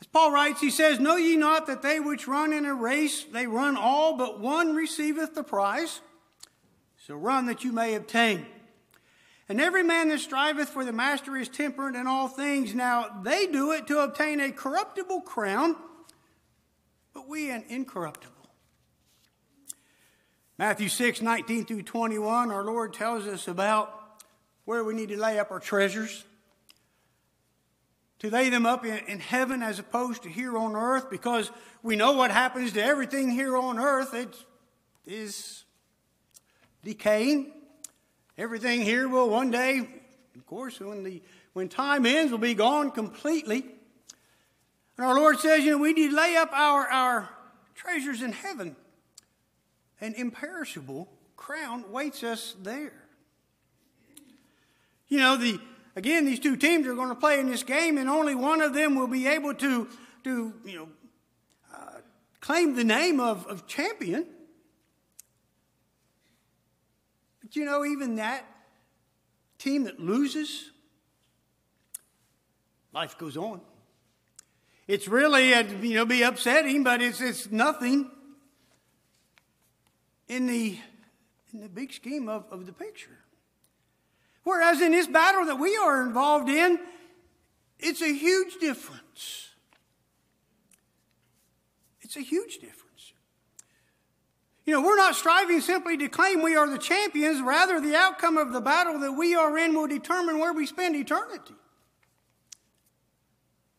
As 0.00 0.06
Paul 0.08 0.32
writes, 0.32 0.60
he 0.60 0.70
says, 0.70 1.00
Know 1.00 1.16
ye 1.16 1.36
not 1.36 1.66
that 1.68 1.80
they 1.80 2.00
which 2.00 2.28
run 2.28 2.52
in 2.52 2.66
a 2.66 2.74
race, 2.74 3.24
they 3.24 3.46
run 3.46 3.76
all, 3.76 4.16
but 4.16 4.40
one 4.40 4.74
receiveth 4.74 5.34
the 5.34 5.44
prize? 5.44 6.00
So 7.06 7.14
run 7.14 7.46
that 7.46 7.64
you 7.64 7.72
may 7.72 7.94
obtain. 7.94 8.46
And 9.48 9.60
every 9.60 9.82
man 9.82 10.08
that 10.08 10.20
striveth 10.20 10.68
for 10.68 10.84
the 10.84 10.92
master 10.92 11.36
is 11.36 11.48
temperate 11.48 11.96
in 11.96 12.06
all 12.06 12.28
things. 12.28 12.74
Now 12.74 13.20
they 13.22 13.46
do 13.46 13.72
it 13.72 13.86
to 13.88 13.98
obtain 14.00 14.40
a 14.40 14.52
corruptible 14.52 15.22
crown, 15.22 15.76
but 17.12 17.28
we 17.28 17.50
an 17.50 17.64
incorruptible. 17.68 18.32
Matthew 20.58 20.88
6, 20.88 21.22
19 21.22 21.64
through 21.64 21.82
21, 21.82 22.50
our 22.50 22.64
Lord 22.64 22.92
tells 22.92 23.26
us 23.26 23.48
about 23.48 24.22
where 24.64 24.84
we 24.84 24.94
need 24.94 25.08
to 25.08 25.18
lay 25.18 25.38
up 25.38 25.50
our 25.50 25.58
treasures. 25.58 26.24
To 28.20 28.30
lay 28.30 28.50
them 28.50 28.64
up 28.64 28.84
in, 28.84 28.98
in 29.08 29.18
heaven 29.18 29.62
as 29.62 29.80
opposed 29.80 30.22
to 30.22 30.28
here 30.28 30.56
on 30.56 30.76
earth, 30.76 31.10
because 31.10 31.50
we 31.82 31.96
know 31.96 32.12
what 32.12 32.30
happens 32.30 32.72
to 32.74 32.84
everything 32.84 33.30
here 33.32 33.56
on 33.56 33.80
earth. 33.80 34.14
It 34.14 34.36
is 35.04 35.64
decaying. 36.84 37.52
Everything 38.38 38.80
here 38.82 39.08
will 39.08 39.28
one 39.28 39.50
day, 39.50 39.78
of 39.78 40.46
course, 40.46 40.80
when, 40.80 41.02
the, 41.02 41.22
when 41.52 41.68
time 41.68 42.06
ends, 42.06 42.32
will 42.32 42.38
be 42.38 42.54
gone 42.54 42.90
completely. 42.90 43.64
And 44.96 45.06
our 45.06 45.14
Lord 45.14 45.38
says, 45.38 45.64
you 45.64 45.72
know, 45.72 45.78
we 45.78 45.92
need 45.92 46.10
to 46.10 46.16
lay 46.16 46.36
up 46.36 46.50
our, 46.52 46.88
our 46.88 47.28
treasures 47.74 48.22
in 48.22 48.32
heaven. 48.32 48.76
An 50.00 50.14
imperishable 50.14 51.08
crown 51.36 51.90
waits 51.90 52.22
us 52.22 52.54
there. 52.62 52.92
You 55.08 55.18
know, 55.18 55.36
the 55.36 55.60
again, 55.96 56.24
these 56.24 56.40
two 56.40 56.56
teams 56.56 56.86
are 56.86 56.94
going 56.94 57.08
to 57.08 57.14
play 57.14 57.38
in 57.38 57.50
this 57.50 57.62
game, 57.62 57.98
and 57.98 58.08
only 58.08 58.34
one 58.34 58.60
of 58.60 58.74
them 58.74 58.94
will 58.94 59.06
be 59.06 59.26
able 59.26 59.54
to, 59.54 59.88
to 60.24 60.54
you 60.64 60.76
know, 60.76 60.88
uh, 61.74 61.98
claim 62.40 62.74
the 62.74 62.84
name 62.84 63.20
of, 63.20 63.46
of 63.46 63.66
champion. 63.66 64.26
But 67.52 67.58
you 67.58 67.66
know, 67.66 67.84
even 67.84 68.14
that 68.14 68.46
team 69.58 69.84
that 69.84 70.00
loses, 70.00 70.70
life 72.94 73.18
goes 73.18 73.36
on. 73.36 73.60
It's 74.88 75.06
really, 75.06 75.50
you 75.50 75.94
know, 75.94 76.06
be 76.06 76.22
upsetting, 76.22 76.82
but 76.82 77.02
it's, 77.02 77.20
it's 77.20 77.50
nothing 77.50 78.10
in 80.28 80.46
the, 80.46 80.78
in 81.52 81.60
the 81.60 81.68
big 81.68 81.92
scheme 81.92 82.26
of, 82.26 82.46
of 82.50 82.64
the 82.64 82.72
picture. 82.72 83.18
Whereas 84.44 84.80
in 84.80 84.92
this 84.92 85.06
battle 85.06 85.44
that 85.44 85.56
we 85.56 85.76
are 85.76 86.02
involved 86.06 86.48
in, 86.48 86.78
it's 87.78 88.00
a 88.00 88.14
huge 88.14 88.60
difference. 88.60 89.50
It's 92.00 92.16
a 92.16 92.22
huge 92.22 92.60
difference. 92.60 92.81
You 94.64 94.74
know, 94.74 94.82
we're 94.82 94.96
not 94.96 95.16
striving 95.16 95.60
simply 95.60 95.96
to 95.98 96.08
claim 96.08 96.42
we 96.42 96.54
are 96.54 96.70
the 96.70 96.78
champions, 96.78 97.40
rather, 97.42 97.80
the 97.80 97.96
outcome 97.96 98.36
of 98.36 98.52
the 98.52 98.60
battle 98.60 98.98
that 99.00 99.12
we 99.12 99.34
are 99.34 99.58
in 99.58 99.74
will 99.74 99.88
determine 99.88 100.38
where 100.38 100.52
we 100.52 100.66
spend 100.66 100.94
eternity. 100.94 101.54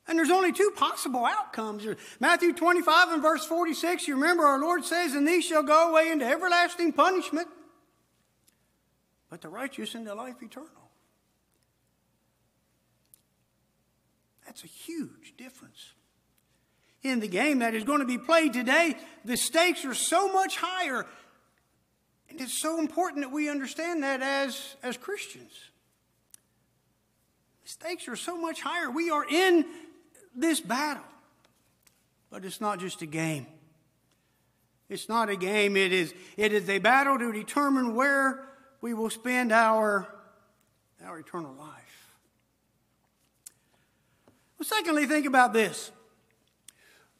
And 0.08 0.20
there's 0.20 0.30
only 0.30 0.52
two 0.52 0.74
possible 0.76 1.26
outcomes. 1.26 1.88
Matthew 2.20 2.52
25 2.52 3.14
and 3.14 3.22
verse 3.22 3.46
46, 3.46 4.08
you 4.08 4.16
remember 4.16 4.44
our 4.44 4.60
Lord 4.60 4.84
says, 4.84 5.14
And 5.14 5.26
these 5.26 5.46
shall 5.46 5.64
go 5.64 5.90
away 5.90 6.12
into 6.12 6.26
everlasting 6.26 6.92
punishment 6.92 7.48
but 9.34 9.42
the 9.42 9.50
righteous 9.50 9.96
into 9.96 10.14
life 10.14 10.44
eternal. 10.44 10.92
That's 14.46 14.64
a 14.64 14.68
huge 14.68 15.34
difference. 15.36 15.94
In 17.04 17.20
the 17.20 17.28
game 17.28 17.60
that 17.60 17.76
is 17.76 17.84
going 17.84 18.00
to 18.00 18.06
be 18.06 18.18
played 18.18 18.54
today, 18.54 18.96
the 19.26 19.36
stakes 19.36 19.84
are 19.84 19.94
so 19.94 20.32
much 20.32 20.58
higher. 20.58 21.06
And 22.30 22.40
it's 22.40 22.58
so 22.58 22.80
important 22.80 23.24
that 23.24 23.32
we 23.32 23.50
understand 23.50 24.04
that 24.04 24.22
as, 24.22 24.76
as 24.82 24.98
Christians. 24.98 25.52
The 27.64 27.70
stakes 27.70 28.08
are 28.08 28.16
so 28.16 28.38
much 28.38 28.62
higher. 28.62 28.90
We 28.90 29.10
are 29.10 29.26
in 29.26 29.66
this 30.36 30.62
battle. 30.62 31.04
But 32.30 32.46
it's 32.46 32.62
not 32.62 32.80
just 32.80 33.02
a 33.02 33.06
game. 33.06 33.48
It's 34.90 35.10
not 35.10 35.30
a 35.30 35.36
game, 35.36 35.76
it 35.76 35.92
is, 35.92 36.14
it 36.38 36.54
is 36.54 36.70
a 36.70 36.78
battle 36.78 37.18
to 37.18 37.32
determine 37.32 37.96
where 37.96 38.48
we 38.82 38.94
will 38.94 39.10
spend 39.10 39.52
our, 39.52 40.08
our 41.04 41.20
eternal 41.20 41.54
life. 41.54 42.14
Well, 44.60 44.68
secondly, 44.68 45.08
think 45.08 45.26
about 45.26 45.54
this. 45.54 45.92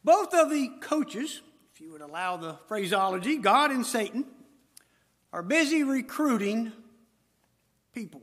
Both 0.04 0.34
of 0.34 0.50
the 0.50 0.68
coaches, 0.80 1.40
if 1.74 1.80
you 1.80 1.90
would 1.92 2.02
allow 2.02 2.36
the 2.36 2.56
phraseology, 2.68 3.38
God 3.38 3.70
and 3.70 3.86
Satan, 3.86 4.26
are 5.32 5.42
busy 5.42 5.82
recruiting 5.82 6.72
people. 7.94 8.22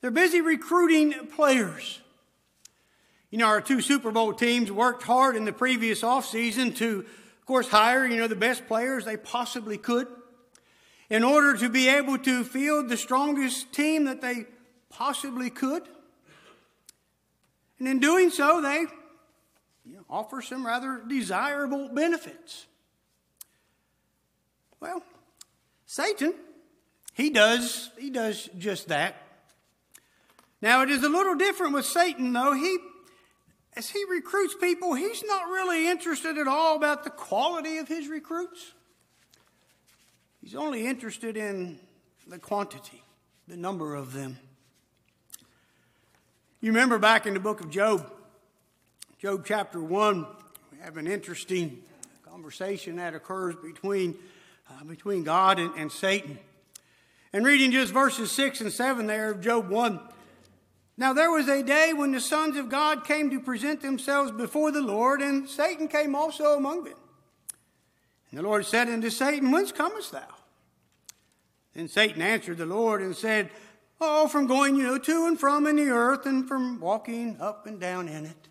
They're 0.00 0.12
busy 0.12 0.40
recruiting 0.40 1.12
players. 1.34 2.00
You 3.30 3.38
know, 3.38 3.46
our 3.46 3.60
two 3.60 3.80
Super 3.80 4.12
Bowl 4.12 4.32
teams 4.32 4.70
worked 4.70 5.02
hard 5.02 5.34
in 5.34 5.44
the 5.44 5.52
previous 5.52 6.02
offseason 6.02 6.76
to, 6.76 7.00
of 7.00 7.46
course, 7.46 7.68
hire, 7.68 8.06
you 8.06 8.16
know, 8.16 8.28
the 8.28 8.36
best 8.36 8.68
players 8.68 9.04
they 9.04 9.16
possibly 9.16 9.76
could 9.76 10.06
in 11.10 11.24
order 11.24 11.56
to 11.56 11.68
be 11.68 11.88
able 11.88 12.18
to 12.18 12.44
field 12.44 12.88
the 12.88 12.96
strongest 12.96 13.72
team 13.72 14.04
that 14.04 14.20
they 14.20 14.44
possibly 14.88 15.50
could. 15.50 15.82
And 17.80 17.88
in 17.88 17.98
doing 17.98 18.30
so, 18.30 18.60
they 18.60 18.86
offer 20.08 20.40
some 20.40 20.64
rather 20.64 21.02
desirable 21.08 21.88
benefits. 21.88 22.66
Well, 24.80 25.02
Satan, 25.86 26.34
he 27.14 27.30
does, 27.30 27.90
he 27.98 28.10
does 28.10 28.48
just 28.58 28.88
that. 28.88 29.16
Now, 30.60 30.82
it 30.82 30.90
is 30.90 31.02
a 31.02 31.08
little 31.08 31.34
different 31.34 31.74
with 31.74 31.86
Satan, 31.86 32.32
though. 32.32 32.52
He, 32.52 32.78
as 33.76 33.90
he 33.90 34.04
recruits 34.08 34.54
people, 34.54 34.94
he's 34.94 35.22
not 35.24 35.46
really 35.46 35.88
interested 35.88 36.38
at 36.38 36.48
all 36.48 36.76
about 36.76 37.04
the 37.04 37.10
quality 37.10 37.78
of 37.78 37.88
his 37.88 38.08
recruits. 38.08 38.72
He's 40.40 40.54
only 40.54 40.86
interested 40.86 41.36
in 41.36 41.78
the 42.26 42.38
quantity, 42.38 43.02
the 43.48 43.56
number 43.56 43.94
of 43.94 44.12
them. 44.12 44.38
You 46.60 46.70
remember 46.70 46.98
back 46.98 47.26
in 47.26 47.34
the 47.34 47.40
book 47.40 47.60
of 47.60 47.70
Job, 47.70 48.10
Job 49.18 49.46
chapter 49.46 49.80
1, 49.80 50.26
we 50.72 50.78
have 50.84 50.98
an 50.98 51.06
interesting 51.06 51.82
conversation 52.30 52.96
that 52.96 53.14
occurs 53.14 53.54
between, 53.56 54.14
uh, 54.68 54.84
between 54.84 55.24
God 55.24 55.58
and, 55.58 55.74
and 55.74 55.90
Satan. 55.90 56.38
And 57.32 57.46
reading 57.46 57.70
just 57.70 57.94
verses 57.94 58.30
6 58.32 58.60
and 58.60 58.70
7 58.70 59.06
there 59.06 59.30
of 59.30 59.40
Job 59.40 59.70
1. 59.70 60.00
Now 60.98 61.14
there 61.14 61.30
was 61.30 61.48
a 61.48 61.62
day 61.62 61.94
when 61.94 62.12
the 62.12 62.20
sons 62.20 62.58
of 62.58 62.68
God 62.68 63.06
came 63.06 63.30
to 63.30 63.40
present 63.40 63.80
themselves 63.80 64.32
before 64.32 64.70
the 64.70 64.82
Lord, 64.82 65.22
and 65.22 65.48
Satan 65.48 65.88
came 65.88 66.14
also 66.14 66.54
among 66.54 66.84
them. 66.84 66.98
And 68.30 68.40
the 68.40 68.42
Lord 68.42 68.66
said 68.66 68.90
unto 68.90 69.08
Satan, 69.08 69.50
Whence 69.50 69.72
comest 69.72 70.12
thou? 70.12 70.28
And 71.74 71.90
Satan 71.90 72.20
answered 72.20 72.58
the 72.58 72.66
Lord 72.66 73.00
and 73.00 73.16
said, 73.16 73.48
Oh, 73.98 74.28
from 74.28 74.46
going, 74.46 74.76
you 74.76 74.82
know, 74.82 74.98
to 74.98 75.26
and 75.26 75.40
from 75.40 75.66
in 75.66 75.76
the 75.76 75.88
earth 75.88 76.26
and 76.26 76.46
from 76.46 76.80
walking 76.80 77.38
up 77.40 77.66
and 77.66 77.80
down 77.80 78.08
in 78.08 78.26
it. 78.26 78.48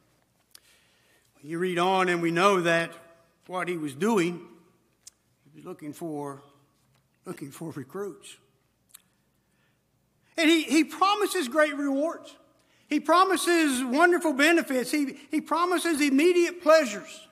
You 1.46 1.60
read 1.60 1.78
on, 1.78 2.10
and 2.10 2.24
we 2.24 2.32
know 2.32 2.62
that 2.62 2.92
what 3.46 3.68
he 3.68 3.78
was 3.78 3.94
doing, 3.94 4.42
he 5.44 5.56
was 5.56 5.64
looking 5.64 5.94
for, 5.94 6.42
looking 7.24 7.52
for 7.52 7.70
recruits. 7.70 8.36
And 10.38 10.50
he, 10.50 10.64
he 10.64 10.84
promises 10.84 11.48
great 11.48 11.76
rewards. 11.76 12.36
He 12.88 13.00
promises 13.00 13.84
wonderful 13.84 14.34
benefits. 14.34 14.90
He, 14.90 15.20
he 15.30 15.40
promises 15.40 16.02
immediate 16.02 16.64
pleasures. 16.64 17.28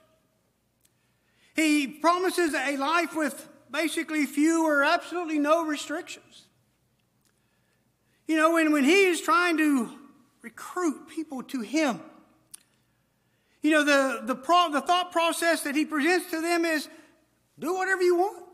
He 1.56 1.88
promises 1.88 2.54
a 2.54 2.78
life 2.78 3.16
with 3.16 3.50
basically 3.72 4.28
few 4.28 4.68
or 4.68 4.84
absolutely 4.84 5.40
no 5.40 5.66
restrictions. 5.66 6.44
You 8.28 8.38
know, 8.38 8.54
when, 8.54 8.72
when 8.74 8.84
he 8.84 9.06
is 9.06 9.22
trying 9.22 9.58
to 9.58 9.90
recruit 10.44 11.10
people 11.10 11.42
to 11.42 11.62
him, 11.62 12.00
you 13.64 13.72
know, 13.72 13.84
the, 13.84 14.22
the, 14.26 14.36
pro, 14.36 14.70
the 14.72 14.82
thought 14.82 15.12
process 15.12 15.62
that 15.62 15.76
he 15.76 15.86
presents 15.86 16.30
to 16.32 16.42
them 16.42 16.66
is 16.66 16.88
do 17.58 17.74
whatever 17.74 18.04
you 18.04 18.16
want. 18.16 18.46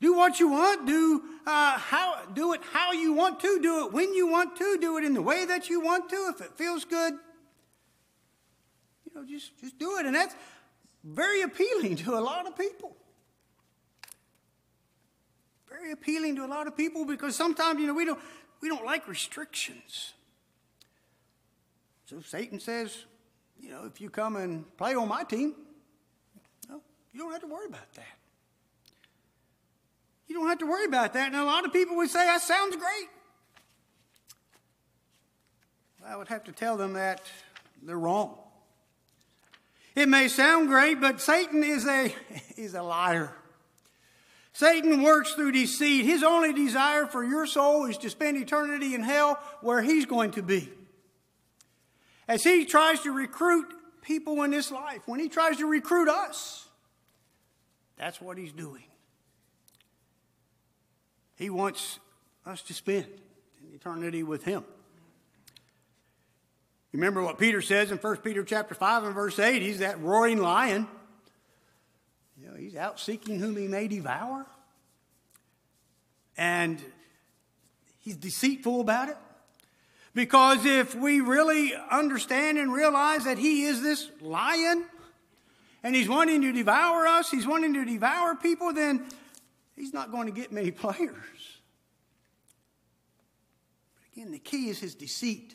Do 0.00 0.14
what 0.14 0.38
you 0.38 0.48
want. 0.48 0.86
Do 0.86 1.22
uh, 1.46 1.78
how 1.78 2.20
do 2.34 2.52
it 2.52 2.60
how 2.72 2.92
you 2.92 3.14
want 3.14 3.40
to. 3.40 3.58
Do 3.62 3.86
it 3.86 3.92
when 3.92 4.12
you 4.12 4.26
want 4.26 4.56
to. 4.56 4.76
Do 4.78 4.98
it 4.98 5.04
in 5.04 5.14
the 5.14 5.22
way 5.22 5.46
that 5.46 5.70
you 5.70 5.80
want 5.80 6.10
to. 6.10 6.32
If 6.34 6.42
it 6.42 6.52
feels 6.54 6.84
good, 6.84 7.14
you 9.06 9.12
know, 9.14 9.24
just 9.26 9.58
just 9.58 9.78
do 9.78 9.96
it. 9.96 10.04
And 10.04 10.14
that's 10.14 10.34
very 11.02 11.40
appealing 11.40 11.96
to 11.96 12.18
a 12.18 12.20
lot 12.20 12.46
of 12.46 12.58
people. 12.58 12.94
Very 15.68 15.92
appealing 15.92 16.36
to 16.36 16.44
a 16.44 16.48
lot 16.48 16.66
of 16.66 16.76
people 16.76 17.06
because 17.06 17.36
sometimes, 17.36 17.80
you 17.80 17.86
know, 17.86 17.94
we 17.94 18.04
don't, 18.04 18.20
we 18.60 18.68
don't 18.68 18.84
like 18.84 19.06
restrictions. 19.08 20.12
So 22.06 22.20
Satan 22.20 22.60
says, 22.60 23.04
you 23.60 23.70
know, 23.70 23.84
if 23.84 24.00
you 24.00 24.10
come 24.10 24.36
and 24.36 24.64
play 24.76 24.94
on 24.94 25.08
my 25.08 25.24
team, 25.24 25.54
no, 26.68 26.80
you 27.12 27.20
don't 27.20 27.32
have 27.32 27.40
to 27.40 27.48
worry 27.48 27.66
about 27.66 27.92
that. 27.94 28.04
You 30.28 30.36
don't 30.36 30.48
have 30.48 30.58
to 30.58 30.66
worry 30.66 30.84
about 30.84 31.14
that. 31.14 31.26
And 31.26 31.36
a 31.36 31.44
lot 31.44 31.64
of 31.64 31.72
people 31.72 31.96
would 31.96 32.10
say, 32.10 32.24
that 32.24 32.42
sounds 32.42 32.76
great. 32.76 33.08
I 36.06 36.16
would 36.16 36.28
have 36.28 36.44
to 36.44 36.52
tell 36.52 36.76
them 36.76 36.92
that 36.92 37.22
they're 37.82 37.98
wrong. 37.98 38.36
It 39.96 40.08
may 40.08 40.28
sound 40.28 40.68
great, 40.68 41.00
but 41.00 41.20
Satan 41.20 41.64
is 41.64 41.86
a, 41.86 42.14
is 42.56 42.74
a 42.74 42.82
liar. 42.82 43.32
Satan 44.52 45.02
works 45.02 45.32
through 45.32 45.52
deceit. 45.52 46.04
His 46.04 46.22
only 46.22 46.52
desire 46.52 47.06
for 47.06 47.24
your 47.24 47.46
soul 47.46 47.86
is 47.86 47.98
to 47.98 48.10
spend 48.10 48.36
eternity 48.36 48.94
in 48.94 49.02
hell 49.02 49.38
where 49.60 49.82
he's 49.82 50.06
going 50.06 50.30
to 50.32 50.42
be. 50.42 50.70
As 52.28 52.42
he 52.42 52.64
tries 52.64 53.00
to 53.02 53.12
recruit 53.12 53.66
people 54.02 54.42
in 54.42 54.50
this 54.50 54.70
life, 54.70 55.02
when 55.06 55.20
he 55.20 55.28
tries 55.28 55.58
to 55.58 55.66
recruit 55.66 56.08
us, 56.08 56.68
that's 57.96 58.20
what 58.20 58.36
he's 58.36 58.52
doing. 58.52 58.84
He 61.36 61.50
wants 61.50 61.98
us 62.44 62.62
to 62.62 62.74
spend 62.74 63.06
eternity 63.74 64.22
with 64.22 64.44
him. 64.44 64.64
Remember 66.92 67.22
what 67.22 67.38
Peter 67.38 67.60
says 67.60 67.90
in 67.90 67.98
1 67.98 68.16
Peter 68.18 68.42
chapter 68.42 68.74
5 68.74 69.04
and 69.04 69.14
verse 69.14 69.38
8? 69.38 69.60
He's 69.60 69.80
that 69.80 70.00
roaring 70.00 70.38
lion. 70.38 70.88
You 72.40 72.48
know, 72.48 72.56
he's 72.56 72.74
out 72.74 72.98
seeking 72.98 73.38
whom 73.38 73.56
he 73.56 73.68
may 73.68 73.86
devour. 73.86 74.46
And 76.38 76.80
he's 77.98 78.16
deceitful 78.16 78.80
about 78.80 79.10
it. 79.10 79.16
Because 80.16 80.64
if 80.64 80.94
we 80.94 81.20
really 81.20 81.74
understand 81.90 82.56
and 82.56 82.72
realize 82.72 83.24
that 83.24 83.36
he 83.36 83.64
is 83.64 83.82
this 83.82 84.10
lion 84.22 84.86
and 85.82 85.94
he's 85.94 86.08
wanting 86.08 86.40
to 86.40 86.52
devour 86.52 87.06
us, 87.06 87.30
he's 87.30 87.46
wanting 87.46 87.74
to 87.74 87.84
devour 87.84 88.34
people, 88.34 88.72
then 88.72 89.04
he's 89.76 89.92
not 89.92 90.10
going 90.10 90.24
to 90.24 90.32
get 90.32 90.50
many 90.50 90.70
players. 90.72 91.60
But 93.94 94.16
again, 94.16 94.32
the 94.32 94.38
key 94.38 94.70
is 94.70 94.78
his 94.78 94.94
deceit. 94.94 95.54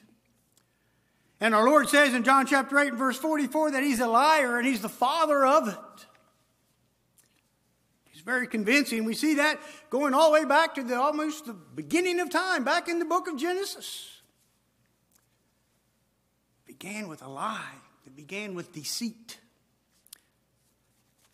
And 1.40 1.56
our 1.56 1.66
Lord 1.66 1.90
says 1.90 2.14
in 2.14 2.24
John 2.24 2.46
chapter 2.46 2.78
8 2.78 2.90
and 2.90 2.98
verse 3.00 3.18
44 3.18 3.72
that 3.72 3.82
he's 3.82 4.00
a 4.00 4.06
liar 4.06 4.60
and 4.60 4.68
he's 4.68 4.84
the 4.84 4.90
father 4.90 5.44
of 5.44 5.70
it. 5.70 6.06
He's 8.12 8.22
very 8.22 8.46
convincing. 8.46 9.06
We 9.06 9.16
see 9.16 9.34
that 9.34 9.60
going 9.90 10.14
all 10.14 10.32
the 10.32 10.40
way 10.40 10.46
back 10.46 10.76
to 10.76 10.84
the 10.84 11.02
almost 11.02 11.48
the 11.48 11.54
beginning 11.54 12.20
of 12.20 12.30
time, 12.30 12.64
back 12.64 12.88
in 12.88 13.00
the 13.00 13.06
book 13.06 13.28
of 13.28 13.38
Genesis. 13.38 14.11
Began 16.82 17.08
with 17.08 17.22
a 17.22 17.28
lie. 17.28 17.76
It 18.08 18.16
began 18.16 18.56
with 18.56 18.74
deceit. 18.74 19.38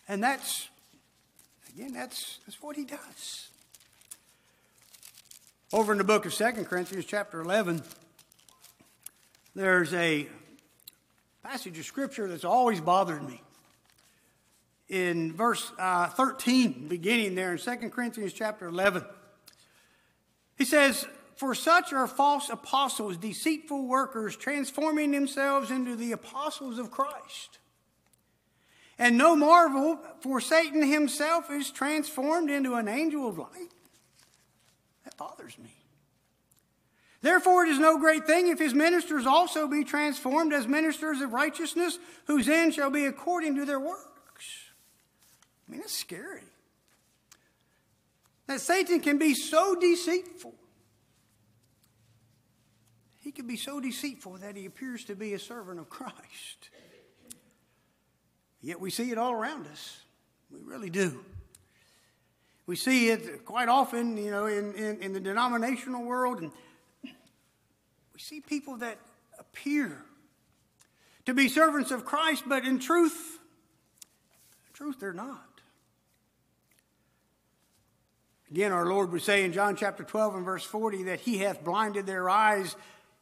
And 0.06 0.22
that's 0.22 0.68
again, 1.74 1.94
that's 1.94 2.40
that's 2.46 2.62
what 2.62 2.76
he 2.76 2.84
does. 2.84 3.48
Over 5.72 5.94
in 5.94 6.00
the 6.00 6.04
book 6.04 6.26
of 6.26 6.34
Second 6.34 6.66
Corinthians, 6.66 7.06
chapter 7.06 7.40
11, 7.40 7.82
there's 9.56 9.94
a 9.94 10.28
passage 11.44 11.80
of 11.80 11.86
scripture 11.86 12.28
that's 12.28 12.44
always 12.44 12.82
bothered 12.82 13.26
me. 13.26 13.42
In 14.90 15.32
verse 15.32 15.72
uh, 15.80 16.08
13, 16.08 16.90
beginning 16.90 17.36
there 17.36 17.54
in 17.54 17.58
2 17.58 17.90
Corinthians 17.90 18.34
chapter 18.34 18.68
11, 18.68 19.06
he 20.58 20.66
says, 20.66 21.08
For 21.38 21.54
such 21.54 21.94
are 21.94 22.08
false 22.08 22.50
apostles, 22.50 23.16
deceitful 23.16 23.88
workers, 23.88 24.36
transforming 24.36 25.12
themselves 25.12 25.70
into 25.70 25.96
the 25.96 26.12
apostles 26.12 26.80
of 26.80 26.90
Christ. 26.90 27.60
And 28.98 29.20
no 29.20 29.36
marvel, 29.36 30.00
for 30.22 30.42
Satan 30.42 30.82
himself 30.82 31.52
is 31.52 31.70
transformed 31.70 32.50
into 32.50 32.74
an 32.74 32.88
angel 32.88 33.30
of 33.30 33.38
light. 33.38 33.72
That 35.04 35.16
bothers 35.16 35.58
me. 35.60 35.70
Therefore, 37.22 37.66
it 37.66 37.70
is 37.70 37.80
no 37.80 38.00
great 38.00 38.26
thing 38.26 38.48
if 38.48 38.58
his 38.58 38.74
ministers 38.74 39.28
also 39.28 39.68
be 39.68 39.84
transformed 39.84 40.54
as 40.54 40.68
ministers 40.68 41.22
of 41.22 41.34
righteousness, 41.34 42.00
whose 42.26 42.50
end 42.50 42.74
shall 42.74 42.90
be 42.90 43.06
according 43.06 43.56
to 43.58 43.66
their 43.66 43.80
works. 43.80 44.64
I 45.68 45.72
mean, 45.72 45.82
that's 45.82 45.94
scary. 45.94 46.42
That 48.48 48.62
Satan 48.62 49.02
can 49.02 49.20
be 49.20 49.36
so 49.36 49.76
deceitful. 49.76 50.56
Can 53.38 53.46
be 53.46 53.56
so 53.56 53.80
deceitful 53.80 54.40
that 54.40 54.56
he 54.56 54.66
appears 54.66 55.04
to 55.04 55.16
be 55.16 55.36
a 55.36 55.40
servant 55.40 55.80
of 55.80 55.92
Christ. 55.92 56.72
Yet 58.62 58.80
we 58.80 58.90
see 58.90 59.12
it 59.12 59.20
all 59.20 59.32
around 59.32 59.68
us. 59.68 60.00
We 60.50 60.60
really 60.64 60.90
do. 60.90 61.24
We 62.66 62.76
see 62.76 63.10
it 63.10 63.46
quite 63.46 63.70
often, 63.70 64.18
you 64.18 64.32
know, 64.32 64.48
in, 64.48 64.74
in, 64.74 65.04
in 65.04 65.14
the 65.14 65.20
denominational 65.20 66.04
world 66.04 66.42
and 66.42 66.52
we 67.04 68.20
see 68.20 68.42
people 68.42 68.78
that 68.78 68.98
appear 69.38 70.04
to 71.28 71.36
be 71.36 71.48
servants 71.48 71.92
of 71.92 72.06
Christ, 72.06 72.46
but 72.48 72.66
in 72.66 72.80
truth, 72.80 73.38
in 74.66 74.74
truth, 74.74 75.00
they're 75.00 75.14
not. 75.14 75.62
Again, 78.50 78.72
our 78.72 78.88
Lord 78.88 79.12
would 79.12 79.22
say 79.22 79.46
in 79.46 79.54
John 79.54 79.76
chapter 79.76 80.04
12 80.04 80.38
and 80.38 80.44
verse 80.46 80.64
40 80.64 81.04
that 81.04 81.20
He 81.20 81.38
hath 81.38 81.64
blinded 81.64 82.08
their 82.08 82.32
eyes, 82.32 82.76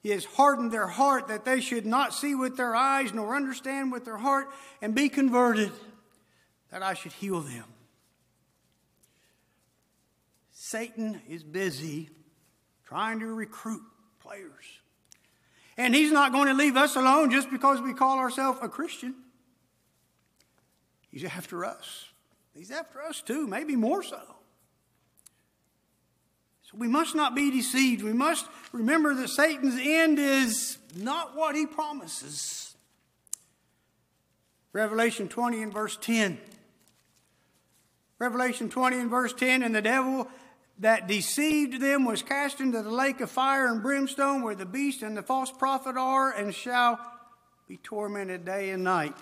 He 0.05 0.11
has 0.11 0.23
hardened 0.23 0.71
their 0.71 0.85
heart, 0.85 1.29
that 1.29 1.45
they 1.45 1.59
should 1.59 1.83
not 1.83 2.13
see 2.13 2.35
with 2.35 2.57
their 2.57 2.75
eyes, 2.75 3.11
nor 3.11 3.35
understand 3.35 3.91
with 3.91 4.05
their 4.05 4.17
heart, 4.17 4.47
and 4.79 4.93
be 4.93 5.09
converted, 5.09 5.71
that 6.69 6.83
I 6.83 6.93
should 6.93 7.13
heal 7.13 7.41
them. 7.41 7.63
Satan 10.51 11.23
is 11.27 11.41
busy 11.41 12.11
trying 12.85 13.21
to 13.21 13.25
recruit 13.25 13.81
players. 14.19 14.65
And 15.75 15.95
He's 15.95 16.11
not 16.11 16.31
going 16.31 16.49
to 16.49 16.53
leave 16.53 16.77
us 16.77 16.95
alone 16.95 17.31
just 17.31 17.49
because 17.49 17.81
we 17.81 17.95
call 17.95 18.19
ourselves 18.19 18.59
a 18.61 18.69
Christian. 18.69 19.15
He's 21.09 21.23
after 21.23 21.65
us. 21.65 22.05
He's 22.53 22.69
after 22.69 23.01
us 23.01 23.23
too, 23.23 23.47
maybe 23.47 23.75
more 23.75 24.03
so. 24.03 24.21
So 26.65 26.78
we 26.78 26.88
must 26.88 27.13
not 27.13 27.36
be 27.36 27.51
deceived. 27.51 28.04
We 28.04 28.13
must 28.13 28.47
remember 28.71 29.13
that 29.13 29.30
Satan's 29.30 29.80
end 29.80 30.17
is 30.17 30.80
not 30.95 31.36
what 31.36 31.56
he 31.56 31.67
promises. 31.67 32.75
Revelation 34.73 35.28
20 35.28 35.62
and 35.62 35.73
verse 35.73 35.97
10. 36.01 36.39
Revelation 38.17 38.69
20 38.69 38.99
and 38.99 39.10
verse 39.10 39.34
10 39.34 39.62
And 39.62 39.75
the 39.75 39.82
devil 39.82 40.28
that 40.80 41.08
deceived 41.08 41.80
them 41.80 42.04
was 42.04 42.23
cast 42.23 42.60
into 42.60 42.82
the 42.82 42.89
lake 42.89 43.21
of 43.21 43.30
fire 43.30 43.67
and 43.67 43.82
brimstone 43.82 44.41
where 44.41 44.56
the 44.56 44.65
beast 44.65 45.04
and 45.04 45.15
the 45.15 45.21
false 45.21 45.51
prophet 45.51 45.95
are 45.97 46.32
and 46.32 46.54
shall 46.54 46.99
be 47.67 47.78
tormented 47.78 48.43
day 48.43 48.71
and 48.71 48.84
night 48.84 49.15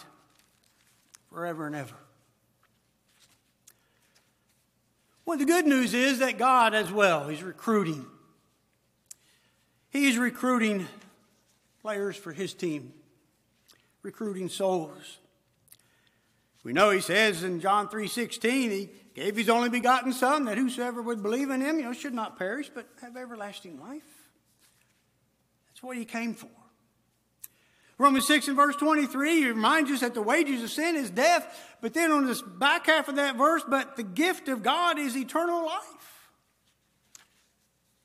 forever 1.30 1.68
and 1.68 1.76
ever. 1.76 1.96
Well, 5.26 5.38
the 5.38 5.46
good 5.46 5.66
news 5.66 5.94
is 5.94 6.20
that 6.20 6.38
God, 6.38 6.74
as 6.74 6.92
well, 6.92 7.30
is 7.30 7.42
recruiting. 7.42 8.06
He's 9.90 10.18
recruiting 10.18 10.88
players 11.82 12.16
for 12.16 12.34
his 12.34 12.54
team, 12.54 12.94
recruiting 14.02 14.50
souls. 14.50 15.20
We 16.64 16.74
know 16.74 16.90
he 16.90 17.02
says 17.02 17.44
in 17.44 17.60
John 17.60 17.90
3:16, 17.90 18.72
he 18.72 18.90
gave 19.14 19.36
his 19.36 19.50
only 19.50 19.70
begotten 19.70 20.14
Son, 20.14 20.46
that 20.46 20.58
whosoever 20.58 21.02
would 21.02 21.22
believe 21.22 21.50
in 21.50 21.62
him, 21.62 21.78
you 21.78 21.86
know, 21.86 21.94
should 21.94 22.14
not 22.14 22.38
perish, 22.38 22.70
but 22.74 22.88
have 23.02 23.16
everlasting 23.16 23.80
life. 23.80 24.32
That's 25.68 25.84
what 25.84 25.98
he 25.98 26.06
came 26.06 26.34
for. 26.34 26.50
Romans 27.98 28.26
6 28.28 28.48
and 28.48 28.58
verse 28.58 28.76
23 28.76 29.42
he 29.42 29.48
reminds 29.48 29.92
us 29.92 30.02
that 30.02 30.14
the 30.14 30.22
wages 30.22 30.64
of 30.64 30.72
sin 30.72 30.96
is 30.96 31.10
death, 31.10 31.76
but 31.82 31.94
then 31.94 32.12
on 32.12 32.26
this 32.26 32.42
back 32.42 32.88
half 32.88 33.08
of 33.08 33.16
that 33.16 33.36
verse, 33.36 33.64
but 33.68 33.96
the 33.96 34.04
gift 34.04 34.50
of 34.50 34.64
God 34.64 34.98
is 34.98 35.16
eternal 35.16 35.66
life 35.66 36.32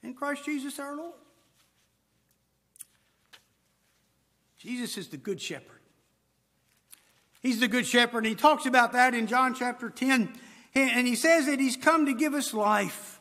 in 0.03 0.15
Christ 0.15 0.45
Jesus 0.45 0.79
our 0.79 0.97
Lord. 0.97 1.15
Jesus 4.59 4.99
is 4.99 5.09
the 5.09 5.17
good 5.17 5.41
shepherd. 5.41 5.81
He's 7.41 7.61
the 7.61 7.69
good 7.69 7.87
shepherd, 7.87 8.19
and 8.19 8.27
he 8.27 8.35
talks 8.35 8.67
about 8.67 8.93
that 8.93 9.15
in 9.15 9.27
John 9.29 9.55
chapter 9.55 9.89
10 9.89 10.33
and 10.75 11.07
he 11.07 11.17
says 11.17 11.47
that 11.47 11.59
he's 11.59 11.77
come 11.77 12.07
to 12.07 12.13
give 12.13 12.35
us 12.35 12.53
life. 12.53 13.21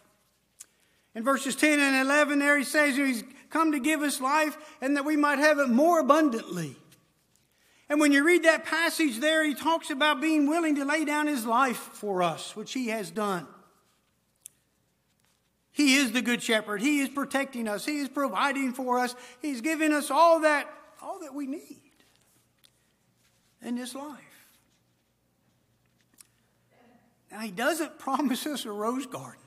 In 1.16 1.24
verses 1.24 1.56
10 1.56 1.80
and 1.80 1.96
11, 1.96 2.40
there 2.40 2.58
he 2.58 2.64
says 2.64 2.96
he's 2.96 3.24
come 3.50 3.72
to 3.72 3.80
give 3.80 4.02
us 4.02 4.22
life 4.22 4.58
and 4.82 4.98
that 4.98 5.06
we 5.06 5.16
might 5.16 5.40
have 5.40 5.60
it 5.60 5.70
more 5.70 6.00
abundantly. 6.00 6.76
And 7.90 8.00
when 8.02 8.12
you 8.12 8.26
read 8.26 8.44
that 8.44 8.66
passage 8.66 9.20
there, 9.20 9.46
he 9.46 9.54
talks 9.54 9.90
about 9.90 10.20
being 10.20 10.48
willing 10.48 10.76
to 10.76 10.86
lay 10.86 11.06
down 11.06 11.28
his 11.28 11.46
life 11.46 11.78
for 11.78 12.22
us, 12.22 12.56
which 12.56 12.74
he 12.74 12.90
has 12.90 13.12
done. 13.12 13.48
He 15.72 15.96
is 15.96 16.12
the 16.12 16.22
good 16.22 16.42
shepherd. 16.42 16.82
He 16.82 17.00
is 17.00 17.10
protecting 17.10 17.68
us. 17.68 17.86
He 17.86 18.00
is 18.00 18.10
providing 18.10 18.74
for 18.74 19.00
us. 19.00 19.16
He's 19.42 19.62
giving 19.62 19.94
us 19.94 20.10
all 20.10 20.42
that, 20.42 20.68
all 21.02 21.20
that 21.20 21.34
we 21.34 21.46
need 21.46 21.92
in 23.62 23.76
this 23.76 23.94
life. 23.94 24.18
Now, 27.32 27.40
he 27.40 27.52
doesn't 27.52 28.00
promise 28.00 28.46
us 28.48 28.66
a 28.66 28.72
rose 28.72 29.06
garden. 29.06 29.47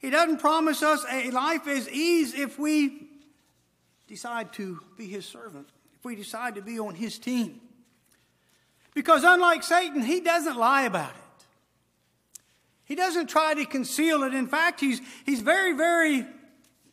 He 0.00 0.10
doesn't 0.10 0.38
promise 0.38 0.82
us 0.82 1.04
a 1.10 1.30
life 1.30 1.66
as 1.68 1.88
ease 1.88 2.34
if 2.34 2.58
we 2.58 3.06
decide 4.08 4.52
to 4.54 4.80
be 4.96 5.06
his 5.06 5.24
servant 5.24 5.68
if 6.00 6.06
we 6.06 6.16
decide 6.16 6.54
to 6.54 6.62
be 6.62 6.80
on 6.80 6.94
his 6.94 7.18
team. 7.18 7.60
Because 8.94 9.22
unlike 9.22 9.62
Satan, 9.62 10.00
he 10.00 10.20
doesn't 10.20 10.56
lie 10.56 10.82
about 10.82 11.10
it. 11.10 11.44
He 12.84 12.94
doesn't 12.94 13.26
try 13.28 13.52
to 13.52 13.66
conceal 13.66 14.22
it. 14.22 14.32
In 14.32 14.46
fact, 14.46 14.80
he's, 14.80 15.00
he's 15.26 15.42
very, 15.42 15.74
very 15.74 16.24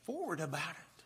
forward 0.04 0.41
about 0.41 0.60
it. 0.60 1.04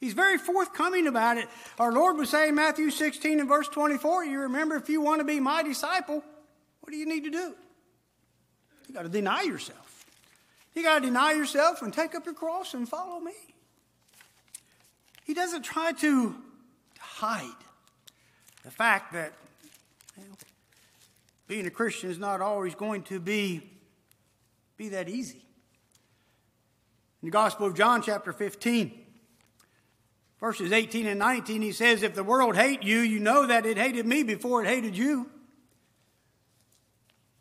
He's 0.00 0.12
very 0.12 0.36
forthcoming 0.36 1.06
about 1.06 1.38
it. 1.38 1.48
Our 1.78 1.92
Lord 1.92 2.18
was 2.18 2.28
saying 2.28 2.50
in 2.50 2.54
Matthew 2.54 2.90
16 2.90 3.40
and 3.40 3.48
verse 3.48 3.68
24, 3.68 4.26
you 4.26 4.40
remember, 4.40 4.76
if 4.76 4.90
you 4.90 5.00
want 5.00 5.20
to 5.20 5.24
be 5.24 5.40
my 5.40 5.62
disciple, 5.62 6.22
what 6.80 6.90
do 6.92 6.96
you 6.98 7.06
need 7.06 7.24
to 7.24 7.30
do? 7.30 7.54
You 8.86 8.94
got 8.94 9.02
to 9.02 9.08
deny 9.08 9.42
yourself. 9.42 9.87
You 10.74 10.82
got 10.82 11.00
to 11.00 11.06
deny 11.06 11.32
yourself 11.32 11.82
and 11.82 11.92
take 11.92 12.14
up 12.14 12.24
your 12.24 12.34
cross 12.34 12.74
and 12.74 12.88
follow 12.88 13.20
me. 13.20 13.32
He 15.24 15.34
doesn't 15.34 15.62
try 15.62 15.92
to 15.92 16.34
hide 16.98 17.50
the 18.64 18.70
fact 18.70 19.12
that 19.12 19.32
being 21.46 21.66
a 21.66 21.70
Christian 21.70 22.10
is 22.10 22.18
not 22.18 22.40
always 22.40 22.74
going 22.74 23.02
to 23.04 23.18
be, 23.18 23.62
be 24.76 24.90
that 24.90 25.08
easy. 25.08 25.44
In 27.22 27.26
the 27.26 27.30
Gospel 27.30 27.66
of 27.66 27.74
John, 27.74 28.02
chapter 28.02 28.32
15, 28.32 28.92
verses 30.38 30.70
18 30.70 31.06
and 31.06 31.18
19, 31.18 31.62
he 31.62 31.72
says, 31.72 32.02
If 32.02 32.14
the 32.14 32.22
world 32.22 32.54
hate 32.54 32.82
you, 32.82 33.00
you 33.00 33.18
know 33.18 33.46
that 33.46 33.66
it 33.66 33.76
hated 33.76 34.06
me 34.06 34.22
before 34.22 34.62
it 34.62 34.68
hated 34.68 34.96
you. 34.96 35.28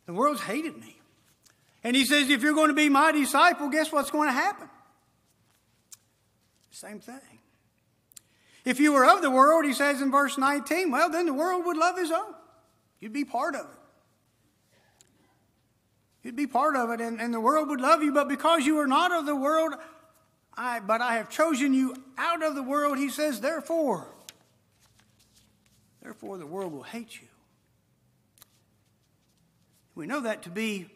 The 0.08 0.14
world's 0.14 0.42
hated 0.42 0.78
me. 0.78 0.97
And 1.88 1.96
he 1.96 2.04
says, 2.04 2.30
If 2.30 2.42
you're 2.42 2.54
going 2.54 2.68
to 2.68 2.76
be 2.76 2.90
my 2.90 3.14
disciple, 3.14 3.70
guess 3.70 3.94
what's 3.94 4.12
going 4.12 4.28
to 4.28 4.34
happen? 4.34 4.68
Same 6.70 7.00
thing. 7.00 7.40
If 8.66 8.82
you 8.82 8.92
were 8.92 9.06
of 9.06 9.22
the 9.22 9.32
world, 9.32 9.64
he 9.64 9.72
says 9.72 10.02
in 10.02 10.12
verse 10.12 10.38
19, 10.38 10.92
well, 10.92 11.10
then 11.10 11.28
the 11.28 11.34
world 11.34 11.66
would 11.66 11.78
love 11.78 11.98
his 11.98 12.12
own. 12.12 12.34
You'd 13.00 13.14
be 13.14 13.24
part 13.24 13.56
of 13.56 13.62
it. 13.62 13.78
You'd 16.24 16.36
be 16.36 16.46
part 16.46 16.76
of 16.76 16.90
it, 16.90 17.00
and, 17.00 17.22
and 17.22 17.34
the 17.34 17.40
world 17.40 17.70
would 17.70 17.80
love 17.80 18.04
you, 18.04 18.12
but 18.12 18.28
because 18.28 18.66
you 18.66 18.80
are 18.80 18.88
not 18.88 19.14
of 19.14 19.26
the 19.26 19.38
world, 19.38 19.74
I, 20.58 20.82
but 20.82 21.00
I 21.00 21.16
have 21.16 21.30
chosen 21.30 21.74
you 21.74 21.96
out 22.18 22.44
of 22.44 22.56
the 22.56 22.64
world, 22.64 22.98
he 22.98 23.08
says, 23.08 23.40
therefore, 23.40 24.10
therefore 26.04 26.38
the 26.38 26.46
world 26.46 26.74
will 26.74 26.84
hate 26.84 27.22
you. 27.22 27.30
We 29.96 30.06
know 30.06 30.20
that 30.20 30.44
to 30.44 30.50
be, 30.50 30.90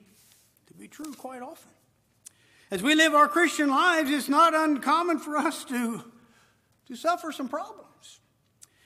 be 0.82 0.88
true 0.88 1.14
quite 1.14 1.44
often. 1.44 1.70
As 2.72 2.82
we 2.82 2.96
live 2.96 3.14
our 3.14 3.28
Christian 3.28 3.70
lives, 3.70 4.10
it's 4.10 4.28
not 4.28 4.56
uncommon 4.56 5.20
for 5.20 5.38
us 5.38 5.64
to 5.66 6.04
to 6.88 6.96
suffer 6.96 7.32
some 7.32 7.48
problems. 7.48 8.20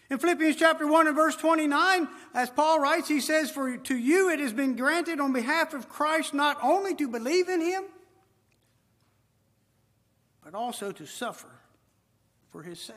In 0.10 0.20
Philippians 0.20 0.58
chapter 0.58 0.86
1 0.86 1.08
and 1.08 1.16
verse 1.16 1.38
29, 1.38 2.10
as 2.34 2.50
Paul 2.50 2.82
writes, 2.82 3.08
he 3.08 3.22
says, 3.22 3.50
For 3.50 3.78
to 3.78 3.96
you 3.96 4.30
it 4.30 4.42
has 4.42 4.52
been 4.52 4.76
granted 4.76 5.22
on 5.22 5.32
behalf 5.32 5.74
of 5.74 5.88
Christ 5.88 6.34
not 6.34 6.58
only 6.62 6.94
to 6.96 7.08
believe 7.08 7.48
in 7.48 7.62
him, 7.62 7.86
but 10.44 10.54
also 10.54 10.92
to 10.92 11.06
suffer 11.06 11.62
for 12.52 12.62
his 12.62 12.80
sake. 12.80 12.96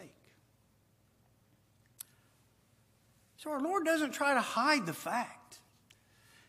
So 3.37 3.53
our 3.53 3.61
Lord 3.61 3.85
doesn't 3.85 4.11
try 4.11 4.35
to 4.35 4.41
hide 4.41 4.87
the 4.87 4.93
fact 4.93 5.61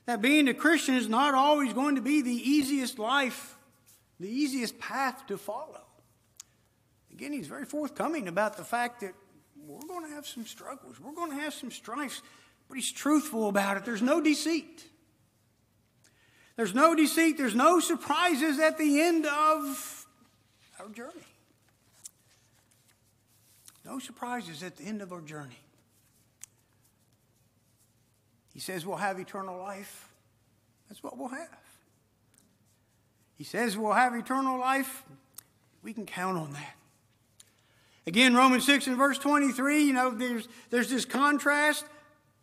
that 0.10 0.24
being 0.24 0.48
a 0.48 0.56
Christian 0.56 0.96
is 0.96 1.08
not 1.08 1.36
always 1.36 1.72
going 1.72 1.94
to 1.94 2.02
be 2.02 2.24
the 2.24 2.32
easiest 2.32 2.98
life, 2.98 3.56
the 4.20 4.28
easiest 4.28 4.80
path 4.80 5.28
to 5.28 5.38
follow. 5.38 5.84
Again, 7.14 7.32
he's 7.32 7.46
very 7.46 7.66
forthcoming 7.66 8.28
about 8.28 8.58
the 8.58 8.64
fact 8.64 9.02
that 9.02 9.14
we're 9.68 9.88
going 9.88 10.10
to 10.10 10.16
have 10.16 10.26
some 10.26 10.48
struggles, 10.48 11.00
we're 11.00 11.14
going 11.14 11.30
to 11.30 11.38
have 11.38 11.54
some 11.54 11.70
strifes, 11.70 12.24
but 12.68 12.74
he's 12.74 12.92
truthful 12.92 13.50
about 13.50 13.78
it. 13.78 13.86
There's 13.86 14.02
no 14.02 14.20
deceit. 14.20 14.84
There's 16.56 16.74
no 16.74 16.96
deceit, 16.96 17.38
there's 17.38 17.54
no 17.54 17.80
surprises 17.80 18.60
at 18.60 18.80
the 18.80 19.02
end 19.02 19.28
of 19.28 20.08
our 20.80 20.90
journey. 20.90 21.28
No 23.86 24.00
surprises 24.00 24.64
at 24.64 24.76
the 24.78 24.86
end 24.86 25.04
of 25.04 25.14
our 25.14 25.22
journey. 25.22 25.60
He 28.54 28.60
says 28.60 28.86
we'll 28.86 28.98
have 28.98 29.20
eternal 29.20 29.58
life. 29.58 30.10
That's 30.88 31.04
what 31.04 31.18
we'll 31.18 31.30
have. 31.30 31.60
He 33.38 33.44
says 33.44 33.78
we'll 33.78 33.94
have 33.94 34.16
eternal 34.16 34.60
life. 34.60 35.04
We 35.82 35.94
can 35.94 36.06
count 36.06 36.38
on 36.38 36.54
that. 36.54 36.76
Again, 38.06 38.34
Romans 38.34 38.66
6 38.66 38.88
and 38.88 38.98
verse 38.98 39.18
23, 39.20 39.84
you 39.84 39.94
know, 39.94 40.10
there's, 40.10 40.48
there's 40.72 40.90
this 40.90 41.06
contrast. 41.06 41.86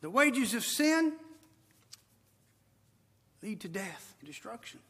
The 0.01 0.09
wages 0.09 0.55
of 0.55 0.65
sin 0.65 1.13
lead 3.43 3.61
to 3.61 3.69
death 3.69 4.15
and 4.21 4.29
destruction. 4.29 4.81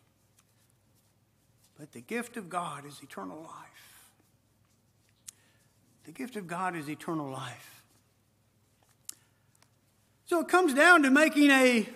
But 1.78 1.92
the 1.92 2.00
gift 2.00 2.36
of 2.36 2.48
God 2.48 2.86
is 2.86 3.00
eternal 3.02 3.38
life. 3.38 4.12
The 6.04 6.12
gift 6.12 6.36
of 6.36 6.46
God 6.46 6.76
is 6.76 6.88
eternal 6.88 7.30
life. 7.30 7.75
So 10.26 10.40
it 10.40 10.48
comes 10.48 10.74
down 10.74 11.04
to 11.04 11.10
making 11.10 11.52
a, 11.52 11.88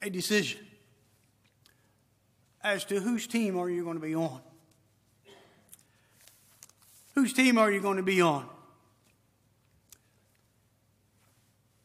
a 0.00 0.08
decision 0.08 0.60
as 2.62 2.84
to 2.86 2.98
whose 2.98 3.26
team 3.26 3.58
are 3.58 3.68
you 3.68 3.84
going 3.84 3.96
to 3.96 4.02
be 4.02 4.14
on. 4.14 4.40
Whose 7.14 7.34
team 7.34 7.58
are 7.58 7.70
you 7.70 7.80
going 7.80 7.98
to 7.98 8.02
be 8.02 8.22
on? 8.22 8.48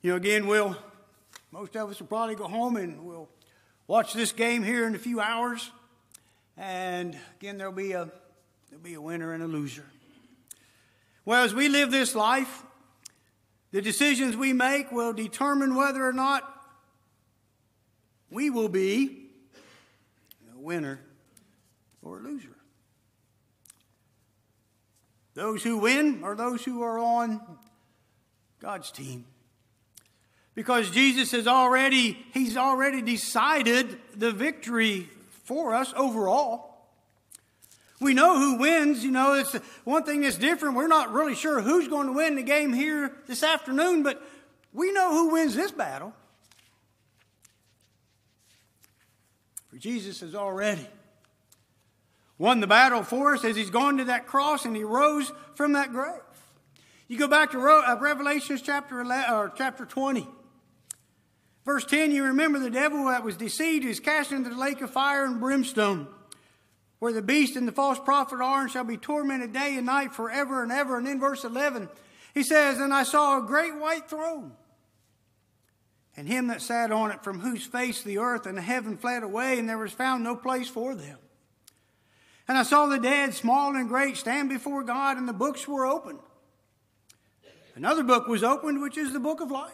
You 0.02 0.12
know, 0.12 0.16
again, 0.16 0.48
we'll, 0.48 0.78
most 1.52 1.76
of 1.76 1.90
us 1.90 2.00
will 2.00 2.08
probably 2.08 2.36
go 2.36 2.48
home 2.48 2.78
and 2.78 3.04
we'll 3.04 3.28
watch 3.88 4.14
this 4.14 4.32
game 4.32 4.64
here 4.64 4.88
in 4.88 4.96
a 4.96 5.00
few 5.00 5.20
hours. 5.20 5.70
And 6.56 7.18
again, 7.42 7.58
there'll 7.58 7.74
be 7.74 7.92
a, 7.92 8.10
there'll 8.70 8.84
be 8.84 8.94
a 8.94 9.02
winner 9.02 9.34
and 9.34 9.44
a 9.44 9.48
loser. 9.48 9.84
Well, 11.26 11.44
as 11.44 11.54
we 11.54 11.68
live 11.68 11.92
this 11.92 12.16
life, 12.16 12.64
the 13.72 13.82
decisions 13.82 14.36
we 14.36 14.54
make 14.54 14.92
will 14.92 15.14
determine 15.14 15.76
whether 15.76 16.06
or 16.06 16.14
not 16.14 16.44
we 18.30 18.50
will 18.50 18.70
be 18.70 19.30
a 20.56 20.60
winner 20.60 21.00
or 22.02 22.20
a 22.20 22.22
loser. 22.22 22.56
Those 25.34 25.64
who 25.64 25.78
win 25.78 26.24
are 26.24 26.36
those 26.36 26.64
who 26.64 26.82
are 26.82 26.98
on 26.98 27.42
God's 28.60 28.92
team. 28.92 29.26
Because 30.56 30.90
Jesus 30.90 31.32
has 31.32 31.46
already, 31.46 32.18
he's 32.34 32.58
already 32.58 33.04
decided 33.04 34.00
the 34.16 34.32
victory 34.32 35.08
for 35.44 35.76
us 35.76 35.94
overall. 35.96 36.67
We 38.00 38.14
know 38.14 38.38
who 38.38 38.58
wins. 38.58 39.04
You 39.04 39.12
know, 39.12 39.34
it's 39.34 39.54
one 39.84 40.04
thing 40.04 40.22
that's 40.22 40.38
different. 40.38 40.76
We're 40.76 40.88
not 40.88 41.12
really 41.12 41.36
sure 41.36 41.62
who's 41.62 41.88
going 41.88 42.08
to 42.08 42.14
win 42.14 42.36
the 42.36 42.44
game 42.44 42.74
here 42.74 43.12
this 43.28 43.44
afternoon, 43.44 44.04
but 44.04 44.22
we 44.74 44.92
know 44.92 45.12
who 45.12 45.34
wins 45.34 45.56
this 45.56 45.72
battle. 45.72 46.14
For 49.70 49.78
Jesus 49.78 50.20
has 50.22 50.36
already 50.36 50.88
won 52.38 52.60
the 52.60 52.68
battle 52.68 53.04
for 53.04 53.34
us 53.34 53.44
as 53.44 53.56
he's 53.56 53.72
gone 53.72 53.98
to 53.98 54.06
that 54.06 54.28
cross 54.28 54.66
and 54.66 54.76
he 54.76 54.84
rose 54.84 55.32
from 55.56 55.74
that 55.74 55.92
grave. 55.92 56.22
You 57.08 57.18
go 57.18 57.28
back 57.28 57.52
to 57.52 57.60
uh, 57.60 57.98
Revelations 58.00 58.62
chapter 58.62 59.00
11, 59.00 59.34
or 59.34 59.52
chapter 59.56 59.86
20. 59.86 60.28
Verse 61.66 61.86
10, 61.86 62.12
you 62.12 62.26
remember 62.26 62.60
the 62.60 62.70
devil 62.70 63.06
that 63.06 63.24
was 63.24 63.36
deceived 63.36 63.86
is 63.86 64.00
cast 64.00 64.32
into 64.32 64.50
the 64.50 64.58
lake 64.58 64.82
of 64.82 64.90
fire 64.90 65.26
and 65.26 65.40
brimstone, 65.40 66.08
where 67.00 67.14
the 67.14 67.22
beast 67.22 67.56
and 67.56 67.68
the 67.68 67.72
false 67.72 68.00
prophet 68.00 68.42
are 68.42 68.62
and 68.62 68.72
shall 68.72 68.84
be 68.84 68.98
tormented 68.98 69.54
day 69.54 69.76
and 69.78 69.86
night 69.86 70.14
forever 70.14 70.64
and 70.64 70.72
ever. 70.72 70.98
And 70.98 71.08
in 71.08 71.20
verse 71.20 71.44
11, 71.44 71.90
he 72.34 72.44
says, 72.44 72.80
And 72.80 72.94
I 72.94 73.04
saw 73.04 73.38
a 73.38 73.46
great 73.46 73.76
white 73.76 74.10
throne, 74.10 74.54
and 76.16 76.28
him 76.28 76.48
that 76.48 76.62
sat 76.62 76.92
on 76.92 77.12
it, 77.12 77.24
from 77.24 77.40
whose 77.40 77.66
face 77.66 78.02
the 78.02 78.18
earth 78.18 78.46
and 78.46 78.58
the 78.58 78.62
heaven 78.62 78.98
fled 78.98 79.24
away, 79.24 79.60
and 79.60 79.70
there 79.70 79.78
was 79.78 79.92
found 79.92 80.24
no 80.24 80.36
place 80.36 80.68
for 80.68 80.96
them. 80.96 81.18
And 82.48 82.58
I 82.58 82.64
saw 82.64 82.88
the 82.88 83.00
dead, 83.00 83.34
small 83.34 83.76
and 83.76 83.90
great, 83.90 84.18
stand 84.18 84.50
before 84.50 84.84
God, 84.84 85.18
and 85.18 85.28
the 85.28 85.34
books 85.34 85.68
were 85.68 85.86
opened. 85.86 86.20
Another 87.76 88.04
book 88.04 88.28
was 88.28 88.44
opened, 88.44 88.82
which 88.82 88.98
is 88.98 89.14
the 89.14 89.20
book 89.20 89.42
of 89.42 89.52
life. 89.52 89.74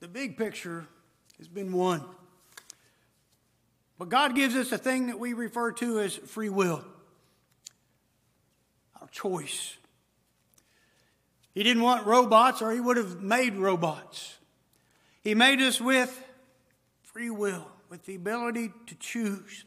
the 0.00 0.08
big 0.08 0.36
picture 0.36 0.86
has 1.38 1.48
been 1.48 1.72
won. 1.72 2.02
But 3.98 4.08
God 4.08 4.34
gives 4.34 4.56
us 4.56 4.72
a 4.72 4.78
thing 4.78 5.08
that 5.08 5.18
we 5.18 5.34
refer 5.34 5.72
to 5.72 6.00
as 6.00 6.16
free 6.16 6.48
will, 6.48 6.82
our 9.00 9.08
choice. 9.08 9.76
He 11.52 11.62
didn't 11.62 11.82
want 11.82 12.06
robots, 12.06 12.62
or 12.62 12.72
He 12.72 12.80
would 12.80 12.96
have 12.96 13.20
made 13.20 13.56
robots. 13.56 14.38
He 15.22 15.34
made 15.34 15.60
us 15.60 15.80
with 15.80 16.24
free 17.02 17.28
will, 17.28 17.66
with 17.90 18.06
the 18.06 18.14
ability 18.14 18.72
to 18.86 18.94
choose. 18.94 19.64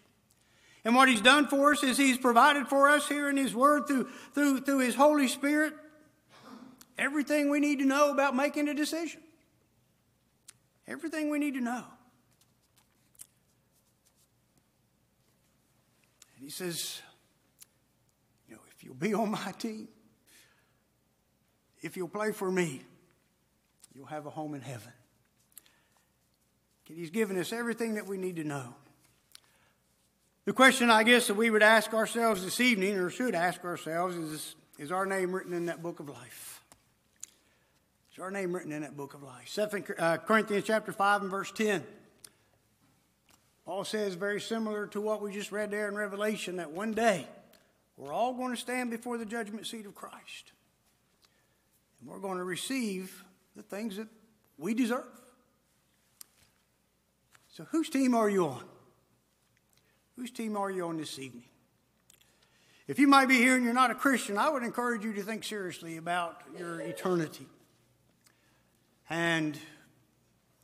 And 0.84 0.96
what 0.96 1.08
He's 1.08 1.22
done 1.22 1.48
for 1.48 1.74
us 1.74 1.84
is 1.84 1.98
He's 1.98 2.18
provided 2.18 2.68
for 2.68 2.90
us 2.90 3.08
here 3.08 3.30
in 3.30 3.38
His 3.38 3.54
Word 3.54 3.86
through, 3.88 4.10
through, 4.34 4.62
through 4.62 4.80
His 4.80 4.96
Holy 4.96 5.28
Spirit 5.28 5.74
everything 6.98 7.50
we 7.50 7.60
need 7.60 7.80
to 7.80 7.86
know 7.86 8.12
about 8.12 8.36
making 8.36 8.68
a 8.68 8.74
decision. 8.74 9.22
Everything 10.88 11.30
we 11.30 11.40
need 11.40 11.54
to 11.54 11.62
know. 11.62 11.84
And 16.36 16.44
he 16.44 16.50
says, 16.50 17.02
you 18.48 18.56
know, 18.56 18.62
if 18.76 18.84
you'll 18.84 18.94
be 18.96 19.14
on 19.14 19.32
my 19.32 19.54
team, 19.58 19.88
if 21.82 21.96
you'll 21.96 22.08
play 22.08 22.32
for 22.32 22.52
me, 22.52 22.82
you'll 23.94 24.06
have 24.08 24.26
a 24.26 24.30
home 24.30 24.54
in 24.54 24.62
heaven. 24.62 24.92
He's 26.86 27.10
given 27.10 27.40
us 27.40 27.54
everything 27.54 27.96
that 27.96 28.08
we 28.08 28.18
need 28.18 28.36
to 28.36 28.44
know. 28.44 28.76
The 30.46 30.54
question, 30.54 30.90
I 30.90 31.04
guess, 31.04 31.28
that 31.28 31.36
we 31.36 31.50
would 31.50 31.64
ask 31.64 31.94
ourselves 31.94 32.44
this 32.44 32.60
evening, 32.60 32.98
or 32.98 33.10
should 33.10 33.34
ask 33.34 33.64
ourselves, 33.64 34.16
is 34.16 34.56
Is 34.80 34.92
our 34.92 35.06
name 35.06 35.34
written 35.34 35.54
in 35.54 35.68
that 35.68 35.82
book 35.82 36.00
of 36.00 36.10
life? 36.10 36.53
Is 38.14 38.20
our 38.20 38.30
name 38.30 38.54
written 38.54 38.72
in 38.72 38.84
that 38.84 38.96
book 38.96 39.16
of 39.16 39.24
life? 39.24 39.48
Second 39.48 39.86
uh, 39.98 40.18
Corinthians 40.18 40.66
chapter 40.66 40.92
5 40.92 41.24
and 41.24 41.32
verse 41.32 41.52
10. 41.52 41.84
Paul 43.66 43.84
says 43.86 44.14
very 44.14 44.40
similar 44.40 44.86
to 44.88 45.02
what 45.02 45.20
we 45.20 45.34
just 45.34 45.52
read 45.52 45.72
there 45.72 45.88
in 45.88 45.96
Revelation 45.96 46.58
that 46.58 46.70
one 46.70 46.94
day 46.94 47.28
we're 47.98 48.14
all 48.14 48.34
going 48.34 48.54
to 48.54 48.60
stand 48.60 48.92
before 48.92 49.18
the 49.18 49.26
judgment 49.26 49.66
seat 49.66 49.88
of 49.88 49.96
Christ. 49.96 50.52
And 52.00 52.10
we're 52.10 52.20
going 52.20 52.38
to 52.38 52.44
receive 52.44 53.24
the 53.56 53.64
things 53.64 53.96
that 53.96 54.08
we 54.60 54.76
deserve. 54.76 55.06
So, 57.50 57.66
whose 57.72 57.90
team 57.90 58.14
are 58.14 58.30
you 58.30 58.46
on? 58.46 58.64
Whose 60.18 60.30
team 60.30 60.56
are 60.56 60.70
you 60.70 60.86
on 60.86 60.98
this 60.98 61.18
evening? 61.18 61.46
If 62.88 63.00
you 63.00 63.08
might 63.08 63.28
be 63.28 63.38
here 63.38 63.56
and 63.56 63.64
you're 63.64 63.74
not 63.74 63.90
a 63.90 63.96
Christian, 63.96 64.38
I 64.38 64.50
would 64.50 64.62
encourage 64.62 65.04
you 65.04 65.14
to 65.14 65.24
think 65.24 65.44
seriously 65.44 65.98
about 65.98 66.42
your 66.56 66.80
eternity 66.82 67.48
and 69.14 69.60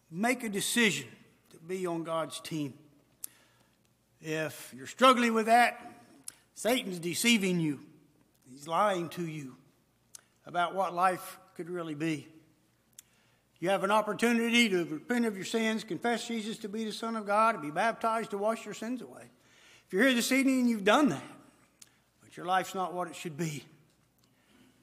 make 0.10 0.44
a 0.44 0.50
decision 0.50 1.08
to 1.52 1.58
be 1.60 1.86
on 1.86 2.04
God's 2.04 2.40
team. 2.40 2.74
If 4.22 4.74
you're 4.76 4.88
struggling 4.88 5.36
with 5.36 5.46
that, 5.46 5.80
Satan's 6.56 6.98
deceiving 6.98 7.60
you. 7.60 7.80
He's 8.50 8.68
lying 8.68 9.10
to 9.10 9.22
you 9.22 9.56
about 10.48 10.74
what 10.74 10.96
life 10.96 11.38
could 11.58 11.70
really 11.70 11.94
be. 11.94 12.28
You 13.60 13.70
have 13.70 13.84
an 13.84 13.92
opportunity 13.92 14.68
to 14.70 14.84
repent 14.84 15.28
of 15.28 15.36
your 15.36 15.46
sins, 15.46 15.84
confess 15.84 16.28
Jesus 16.28 16.58
to 16.60 16.70
be 16.70 16.86
the 16.86 16.92
Son 16.92 17.16
of 17.16 17.28
God, 17.28 17.54
and 17.54 17.62
be 17.62 17.70
baptized 17.70 18.32
to 18.32 18.40
wash 18.40 18.66
your 18.66 18.74
sins 18.74 19.04
away. 19.04 19.30
If 19.86 19.94
you're 19.94 20.02
here 20.02 20.16
this 20.16 20.32
evening 20.32 20.62
and 20.62 20.70
you've 20.70 20.84
done 20.84 21.10
that, 21.10 21.24
but 22.24 22.36
your 22.36 22.48
life's 22.48 22.74
not 22.74 22.96
what 22.96 23.10
it 23.10 23.16
should 23.16 23.38
be, 23.38 23.64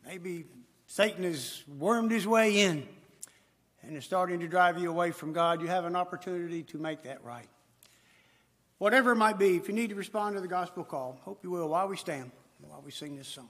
maybe 0.06 0.44
Satan 0.86 1.24
has 1.24 1.64
wormed 1.66 2.12
his 2.12 2.28
way 2.28 2.60
in 2.60 2.86
and 3.86 3.96
is 3.96 4.04
starting 4.04 4.40
to 4.40 4.48
drive 4.48 4.78
you 4.78 4.90
away 4.90 5.10
from 5.10 5.32
God, 5.32 5.60
you 5.60 5.68
have 5.68 5.84
an 5.84 5.96
opportunity 5.96 6.62
to 6.64 6.78
make 6.78 7.02
that 7.02 7.22
right. 7.24 7.48
Whatever 8.78 9.12
it 9.12 9.16
might 9.16 9.38
be, 9.38 9.56
if 9.56 9.68
you 9.68 9.74
need 9.74 9.90
to 9.90 9.94
respond 9.94 10.34
to 10.36 10.40
the 10.40 10.48
gospel 10.48 10.84
call, 10.84 11.18
hope 11.22 11.40
you 11.42 11.50
will 11.50 11.68
while 11.68 11.88
we 11.88 11.96
stand, 11.96 12.30
while 12.60 12.82
we 12.84 12.90
sing 12.90 13.16
this 13.16 13.28
song. 13.28 13.48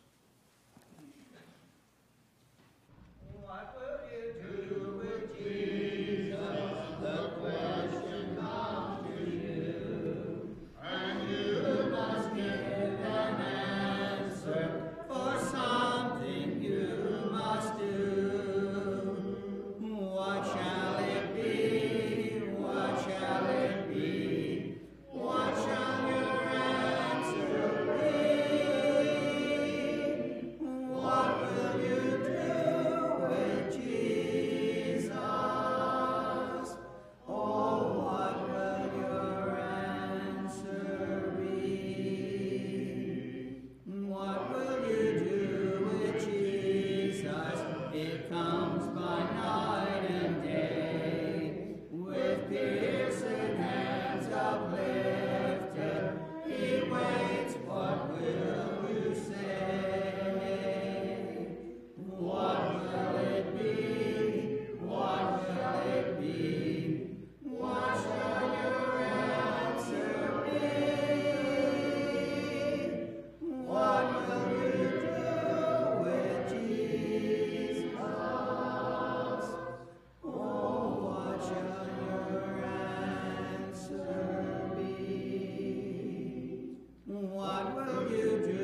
you 88.17 88.39
do. 88.47 88.56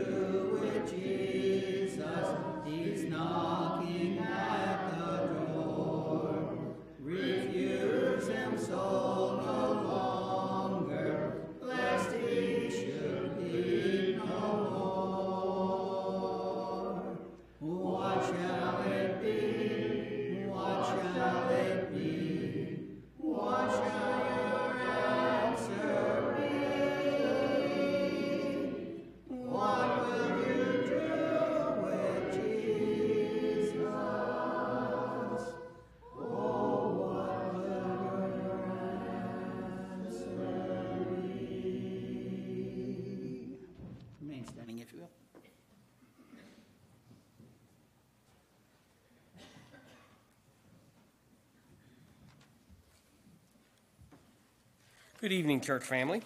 Good 55.23 55.31
evening, 55.31 55.61
church 55.61 55.85
family. 55.85 56.21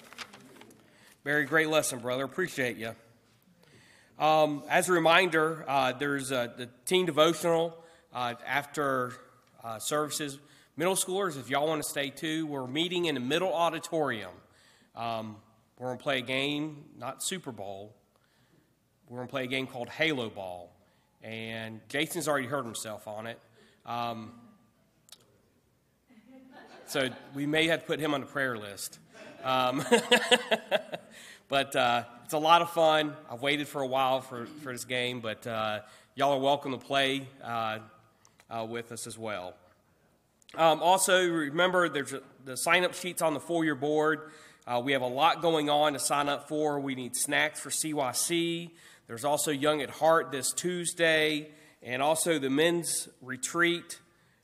Very 1.22 1.44
great 1.44 1.68
lesson, 1.68 1.98
brother. 1.98 2.24
Appreciate 2.24 2.78
you. 2.78 2.94
Um, 4.18 4.62
as 4.70 4.88
a 4.88 4.92
reminder, 4.92 5.66
uh, 5.68 5.92
there's 5.92 6.30
a, 6.30 6.54
the 6.56 6.70
teen 6.86 7.04
devotional 7.04 7.76
uh, 8.14 8.36
after 8.46 9.12
uh, 9.62 9.78
services. 9.80 10.38
Middle 10.78 10.94
schoolers, 10.94 11.38
if 11.38 11.50
y'all 11.50 11.66
want 11.66 11.82
to 11.82 11.88
stay 11.90 12.08
too, 12.08 12.46
we're 12.46 12.66
meeting 12.66 13.04
in 13.04 13.16
the 13.16 13.20
middle 13.20 13.52
auditorium. 13.52 14.32
Um, 14.94 15.36
we're 15.78 15.88
going 15.88 15.98
to 15.98 16.02
play 16.02 16.18
a 16.20 16.22
game, 16.22 16.86
not 16.96 17.22
Super 17.22 17.52
Bowl. 17.52 17.94
We're 19.10 19.18
going 19.18 19.28
to 19.28 19.30
play 19.30 19.44
a 19.44 19.46
game 19.46 19.66
called 19.66 19.90
Halo 19.90 20.30
Ball. 20.30 20.72
And 21.22 21.86
Jason's 21.90 22.28
already 22.28 22.46
hurt 22.46 22.64
himself 22.64 23.06
on 23.06 23.26
it. 23.26 23.38
Um, 23.84 24.32
so 26.86 27.08
we 27.34 27.46
may 27.46 27.66
have 27.66 27.86
put 27.86 27.98
him 27.98 28.14
on 28.14 28.20
the 28.20 28.26
prayer 28.26 28.56
list. 28.56 28.98
Um, 29.44 29.84
but 31.48 31.74
uh, 31.74 32.04
it's 32.24 32.32
a 32.32 32.38
lot 32.38 32.62
of 32.62 32.70
fun. 32.70 33.14
I've 33.30 33.42
waited 33.42 33.68
for 33.68 33.82
a 33.82 33.86
while 33.86 34.20
for, 34.20 34.46
for 34.46 34.72
this 34.72 34.84
game, 34.84 35.20
but 35.20 35.46
uh, 35.46 35.80
y'all 36.14 36.32
are 36.32 36.40
welcome 36.40 36.72
to 36.72 36.78
play 36.78 37.28
uh, 37.42 37.78
uh 38.48 38.64
with 38.68 38.92
us 38.92 39.06
as 39.06 39.18
well. 39.18 39.54
Um, 40.54 40.80
also, 40.80 41.28
remember 41.28 41.88
there's 41.88 42.12
a, 42.12 42.22
the 42.44 42.56
sign 42.56 42.84
up 42.84 42.94
sheets 42.94 43.20
on 43.20 43.34
the 43.34 43.40
four 43.40 43.64
year 43.64 43.74
board. 43.74 44.30
Uh, 44.66 44.80
we 44.82 44.92
have 44.92 45.02
a 45.02 45.08
lot 45.08 45.42
going 45.42 45.68
on 45.68 45.92
to 45.92 45.98
sign 45.98 46.28
up 46.28 46.48
for. 46.48 46.78
We 46.78 46.94
need 46.94 47.16
snacks 47.16 47.60
for 47.60 47.70
CYC. 47.70 48.70
There's 49.08 49.24
also 49.24 49.50
Young 49.50 49.82
at 49.82 49.90
Heart 49.90 50.32
this 50.32 50.52
Tuesday, 50.52 51.50
and 51.82 52.00
also 52.00 52.38
the 52.38 52.50
men's 52.50 53.08
retreat 53.20 54.00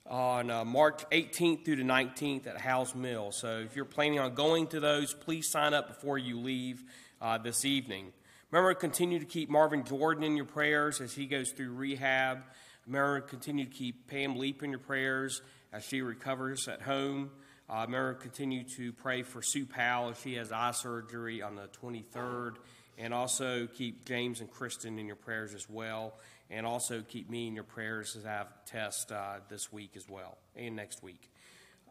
on 0.07 0.51
uh, 0.51 0.65
March 0.65 1.05
18th 1.11 1.65
through 1.65 1.77
the 1.77 1.83
19th 1.83 2.47
at 2.47 2.59
House 2.59 2.95
Mill. 2.95 3.33
So 3.33 3.59
if 3.59 3.77
you're 3.77 3.85
planning 3.85 4.19
on 4.19 4.35
going 4.35 4.67
to 4.69 4.81
those, 4.81 5.15
please 5.15 5.49
sign 5.51 5.75
up 5.75 5.89
before 5.89 6.19
you 6.19 6.39
leave 6.39 6.83
uh, 7.21 7.39
this 7.39 7.65
evening. 7.65 8.13
Remember, 8.51 8.75
to 8.75 8.81
continue 8.81 9.19
to 9.19 9.25
keep 9.25 9.49
Marvin 9.49 9.85
Jordan 9.85 10.25
in 10.25 10.37
your 10.37 10.45
prayers 10.45 11.01
as 11.01 11.15
he 11.15 11.27
goes 11.27 11.53
through 11.53 11.73
rehab. 11.73 12.43
Remember, 12.87 13.21
continue 13.21 13.65
to 13.65 13.71
keep 13.71 14.09
Pam 14.09 14.37
Leap 14.37 14.63
in 14.63 14.71
your 14.71 14.81
prayers 14.81 15.41
as 15.73 15.85
she 15.85 16.03
recovers 16.03 16.69
at 16.69 16.83
home. 16.83 17.31
Uh, 17.71 17.85
remember, 17.87 18.15
continue 18.15 18.65
to 18.65 18.93
pray 18.93 19.23
for 19.23 19.41
Sue 19.41 19.65
Powell 19.65 20.11
as 20.11 20.21
she 20.21 20.35
has 20.35 20.53
eye 20.53 20.73
surgery 20.73 21.41
on 21.41 21.55
the 21.55 21.69
23rd. 21.81 22.57
And 22.99 23.15
also 23.15 23.67
keep 23.67 24.05
James 24.05 24.41
and 24.41 24.51
Kristen 24.51 24.99
in 24.99 25.07
your 25.07 25.17
prayers 25.17 25.55
as 25.55 25.69
well 25.71 26.13
and 26.53 26.67
also 26.67 27.03
keep 27.03 27.31
me 27.31 27.49
in 27.49 27.55
your 27.55 27.65
prayers 27.65 28.15
as 28.15 28.27
I 28.27 28.31
have 28.31 28.65
test 28.67 29.11
uh, 29.11 29.37
this 29.49 29.73
week 29.73 29.93
as 29.97 30.09
well 30.09 30.37
and 30.55 30.77
next 30.77 31.03
week. 31.03 31.31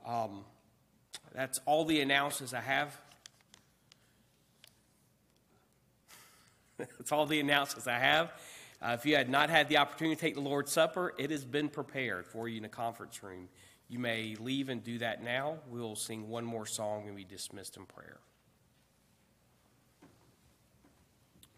Um, 0.06 0.46
that's 1.34 1.60
all 1.66 1.84
the 1.84 2.00
announcements 2.02 2.54
I 2.54 2.62
have. 2.62 2.96
that's 6.78 7.12
all 7.12 7.26
the 7.26 7.40
announcements 7.40 7.88
I 7.88 7.98
have. 7.98 8.32
Uh, 8.82 8.96
if 8.98 9.06
you 9.06 9.16
had 9.16 9.30
not 9.30 9.50
had 9.50 9.68
the 9.68 9.78
opportunity 9.78 10.16
to 10.16 10.22
take 10.22 10.36
the 10.36 10.42
Lord's 10.42 10.72
Supper, 10.72 11.14
it 11.18 11.32
has 11.32 11.44
been 11.44 11.68
prepared 11.68 12.26
for 12.26 12.48
you 12.48 12.58
in 12.58 12.64
the 12.64 12.70
conference 12.70 13.22
room. 13.24 13.50
You 13.90 14.00
may 14.00 14.36
leave 14.40 14.70
and 14.70 14.84
do 14.84 15.00
that 15.00 15.24
now. 15.24 15.58
We'll 15.68 15.96
sing 15.96 16.30
one 16.30 16.46
more 16.46 16.66
song 16.66 17.08
and 17.08 17.16
be 17.16 17.24
dismissed 17.24 17.78
in 17.78 17.86
prayer. 17.86 18.20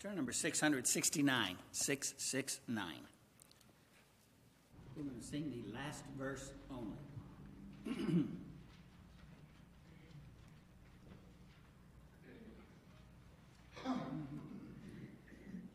Turn 0.03 0.15
number 0.17 0.33
669, 0.33 1.55
669. 1.71 2.85
We're 4.97 5.03
going 5.03 5.17
to 5.17 5.25
sing 5.25 5.49
the 5.49 5.73
last 5.73 6.03
verse 6.19 6.51
only. 6.69 6.97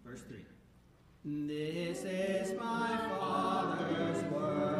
Verse 0.04 0.20
3. 0.28 0.44
This 1.24 2.04
is 2.04 2.52
my 2.58 2.98
Father's 3.18 4.22
world. 4.24 4.77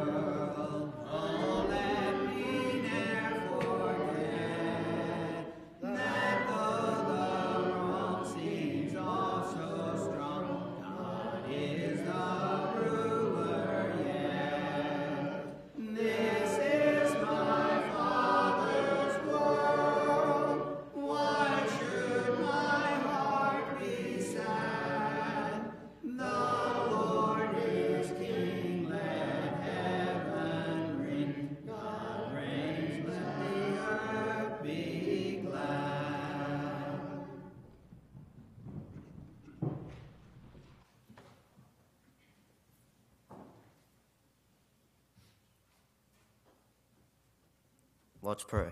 Let's 48.39 48.49
pray. 48.49 48.69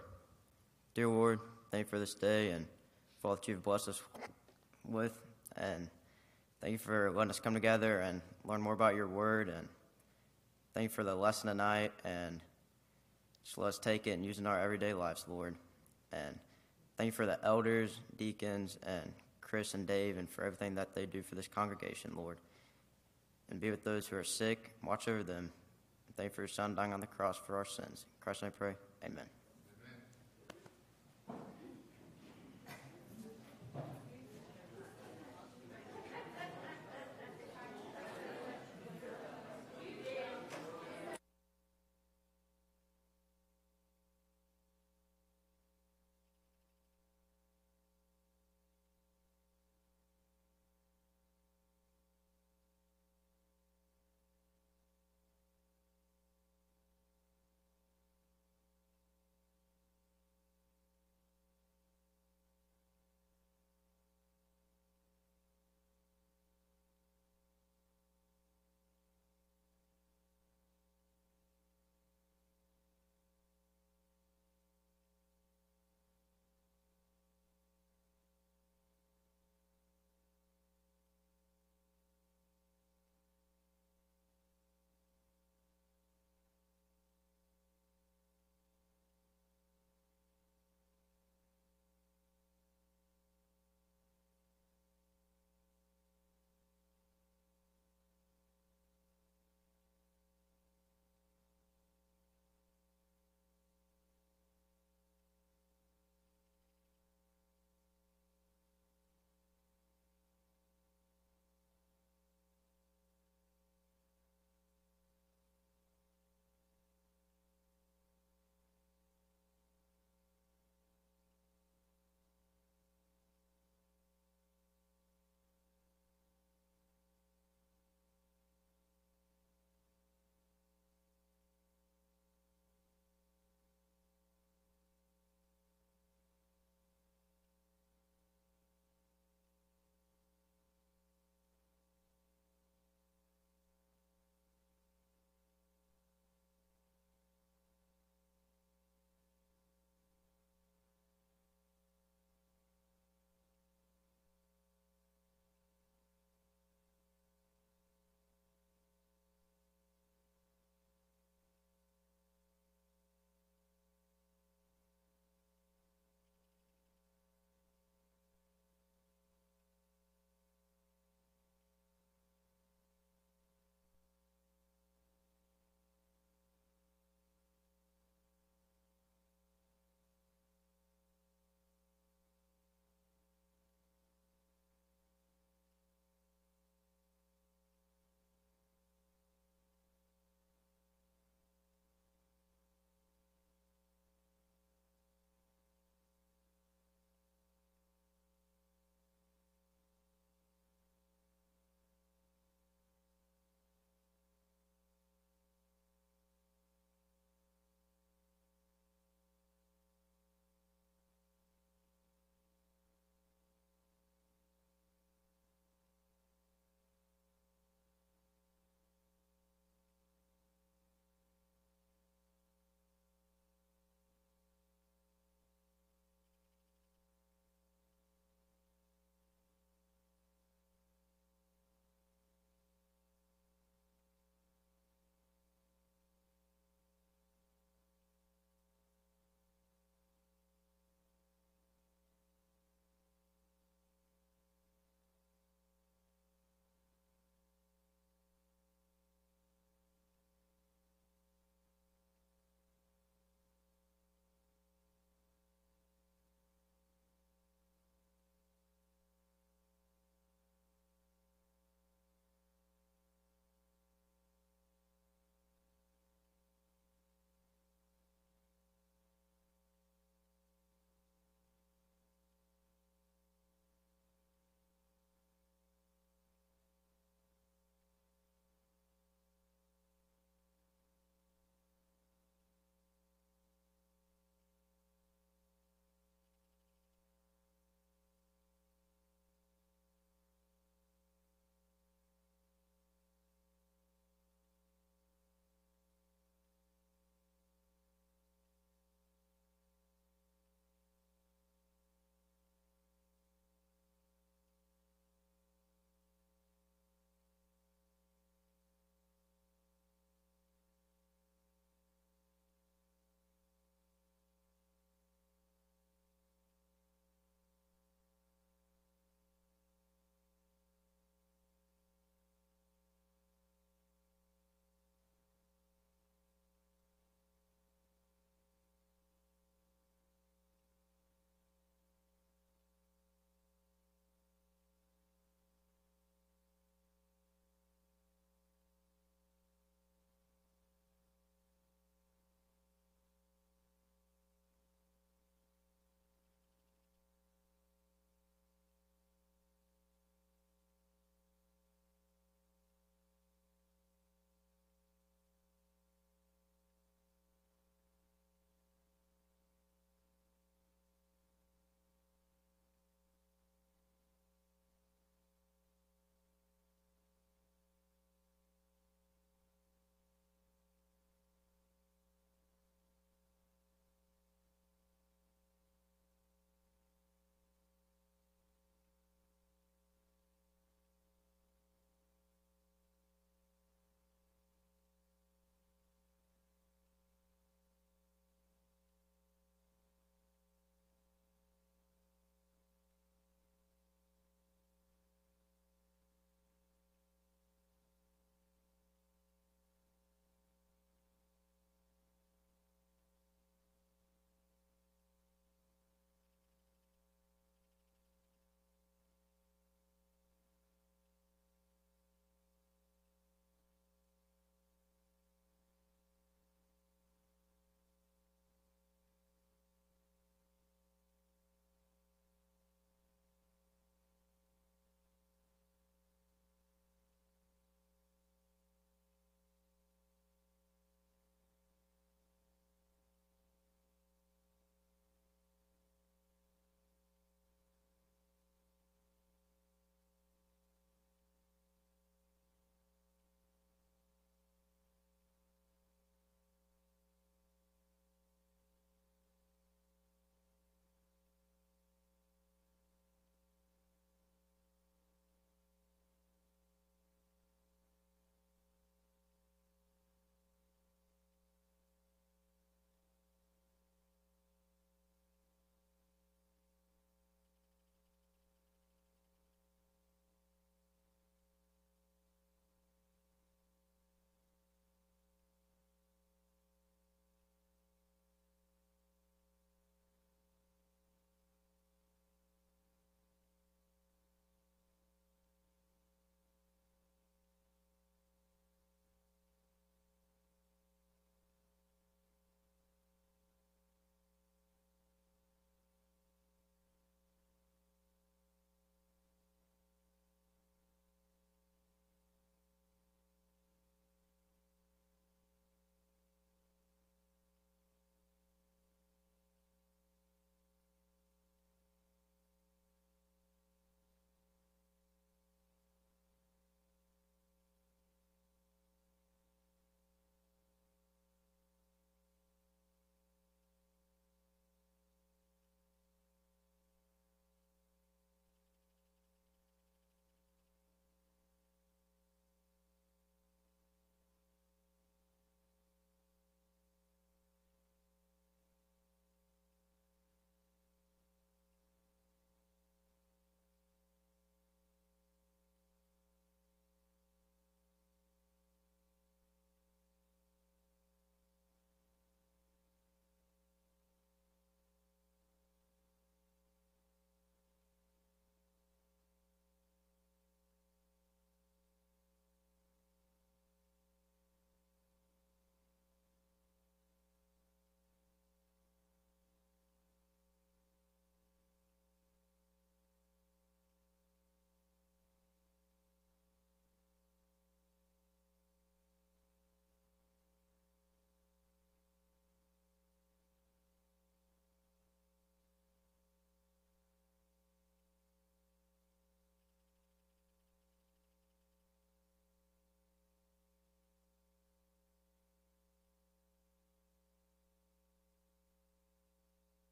Dear 0.94 1.08
Lord, 1.08 1.40
thank 1.72 1.86
you 1.86 1.90
for 1.90 1.98
this 1.98 2.14
day 2.14 2.50
and 2.50 2.66
for 3.18 3.30
all 3.30 3.34
that 3.34 3.48
you've 3.48 3.64
blessed 3.64 3.88
us 3.88 4.00
with. 4.86 5.18
And 5.56 5.88
thank 6.60 6.70
you 6.70 6.78
for 6.78 7.10
letting 7.10 7.30
us 7.30 7.40
come 7.40 7.52
together 7.52 7.98
and 7.98 8.20
learn 8.44 8.62
more 8.62 8.74
about 8.74 8.94
your 8.94 9.08
word. 9.08 9.48
And 9.48 9.66
thank 10.72 10.84
you 10.84 10.94
for 10.94 11.02
the 11.02 11.16
lesson 11.16 11.48
tonight. 11.48 11.90
And 12.04 12.38
just 13.42 13.58
let 13.58 13.66
us 13.66 13.78
take 13.80 14.06
it 14.06 14.12
and 14.12 14.24
use 14.24 14.38
it 14.38 14.42
in 14.42 14.46
our 14.46 14.60
everyday 14.62 14.94
lives, 14.94 15.24
Lord. 15.28 15.56
And 16.12 16.38
thank 16.96 17.06
you 17.06 17.12
for 17.12 17.26
the 17.26 17.44
elders, 17.44 17.98
deacons, 18.16 18.78
and 18.86 19.14
Chris 19.40 19.74
and 19.74 19.84
Dave, 19.84 20.16
and 20.16 20.30
for 20.30 20.44
everything 20.44 20.76
that 20.76 20.94
they 20.94 21.06
do 21.06 21.24
for 21.24 21.34
this 21.34 21.48
congregation, 21.48 22.12
Lord. 22.14 22.38
And 23.50 23.60
be 23.60 23.72
with 23.72 23.82
those 23.82 24.06
who 24.06 24.16
are 24.16 24.22
sick. 24.22 24.74
Watch 24.84 25.08
over 25.08 25.24
them. 25.24 25.50
Thank 26.16 26.30
you 26.30 26.34
for 26.36 26.42
your 26.42 26.48
son 26.48 26.76
dying 26.76 26.92
on 26.92 27.00
the 27.00 27.08
cross 27.08 27.36
for 27.36 27.56
our 27.56 27.64
sins. 27.64 28.06
In 28.06 28.22
Christ 28.22 28.44
I 28.44 28.50
pray. 28.50 28.76
Amen. 29.04 29.26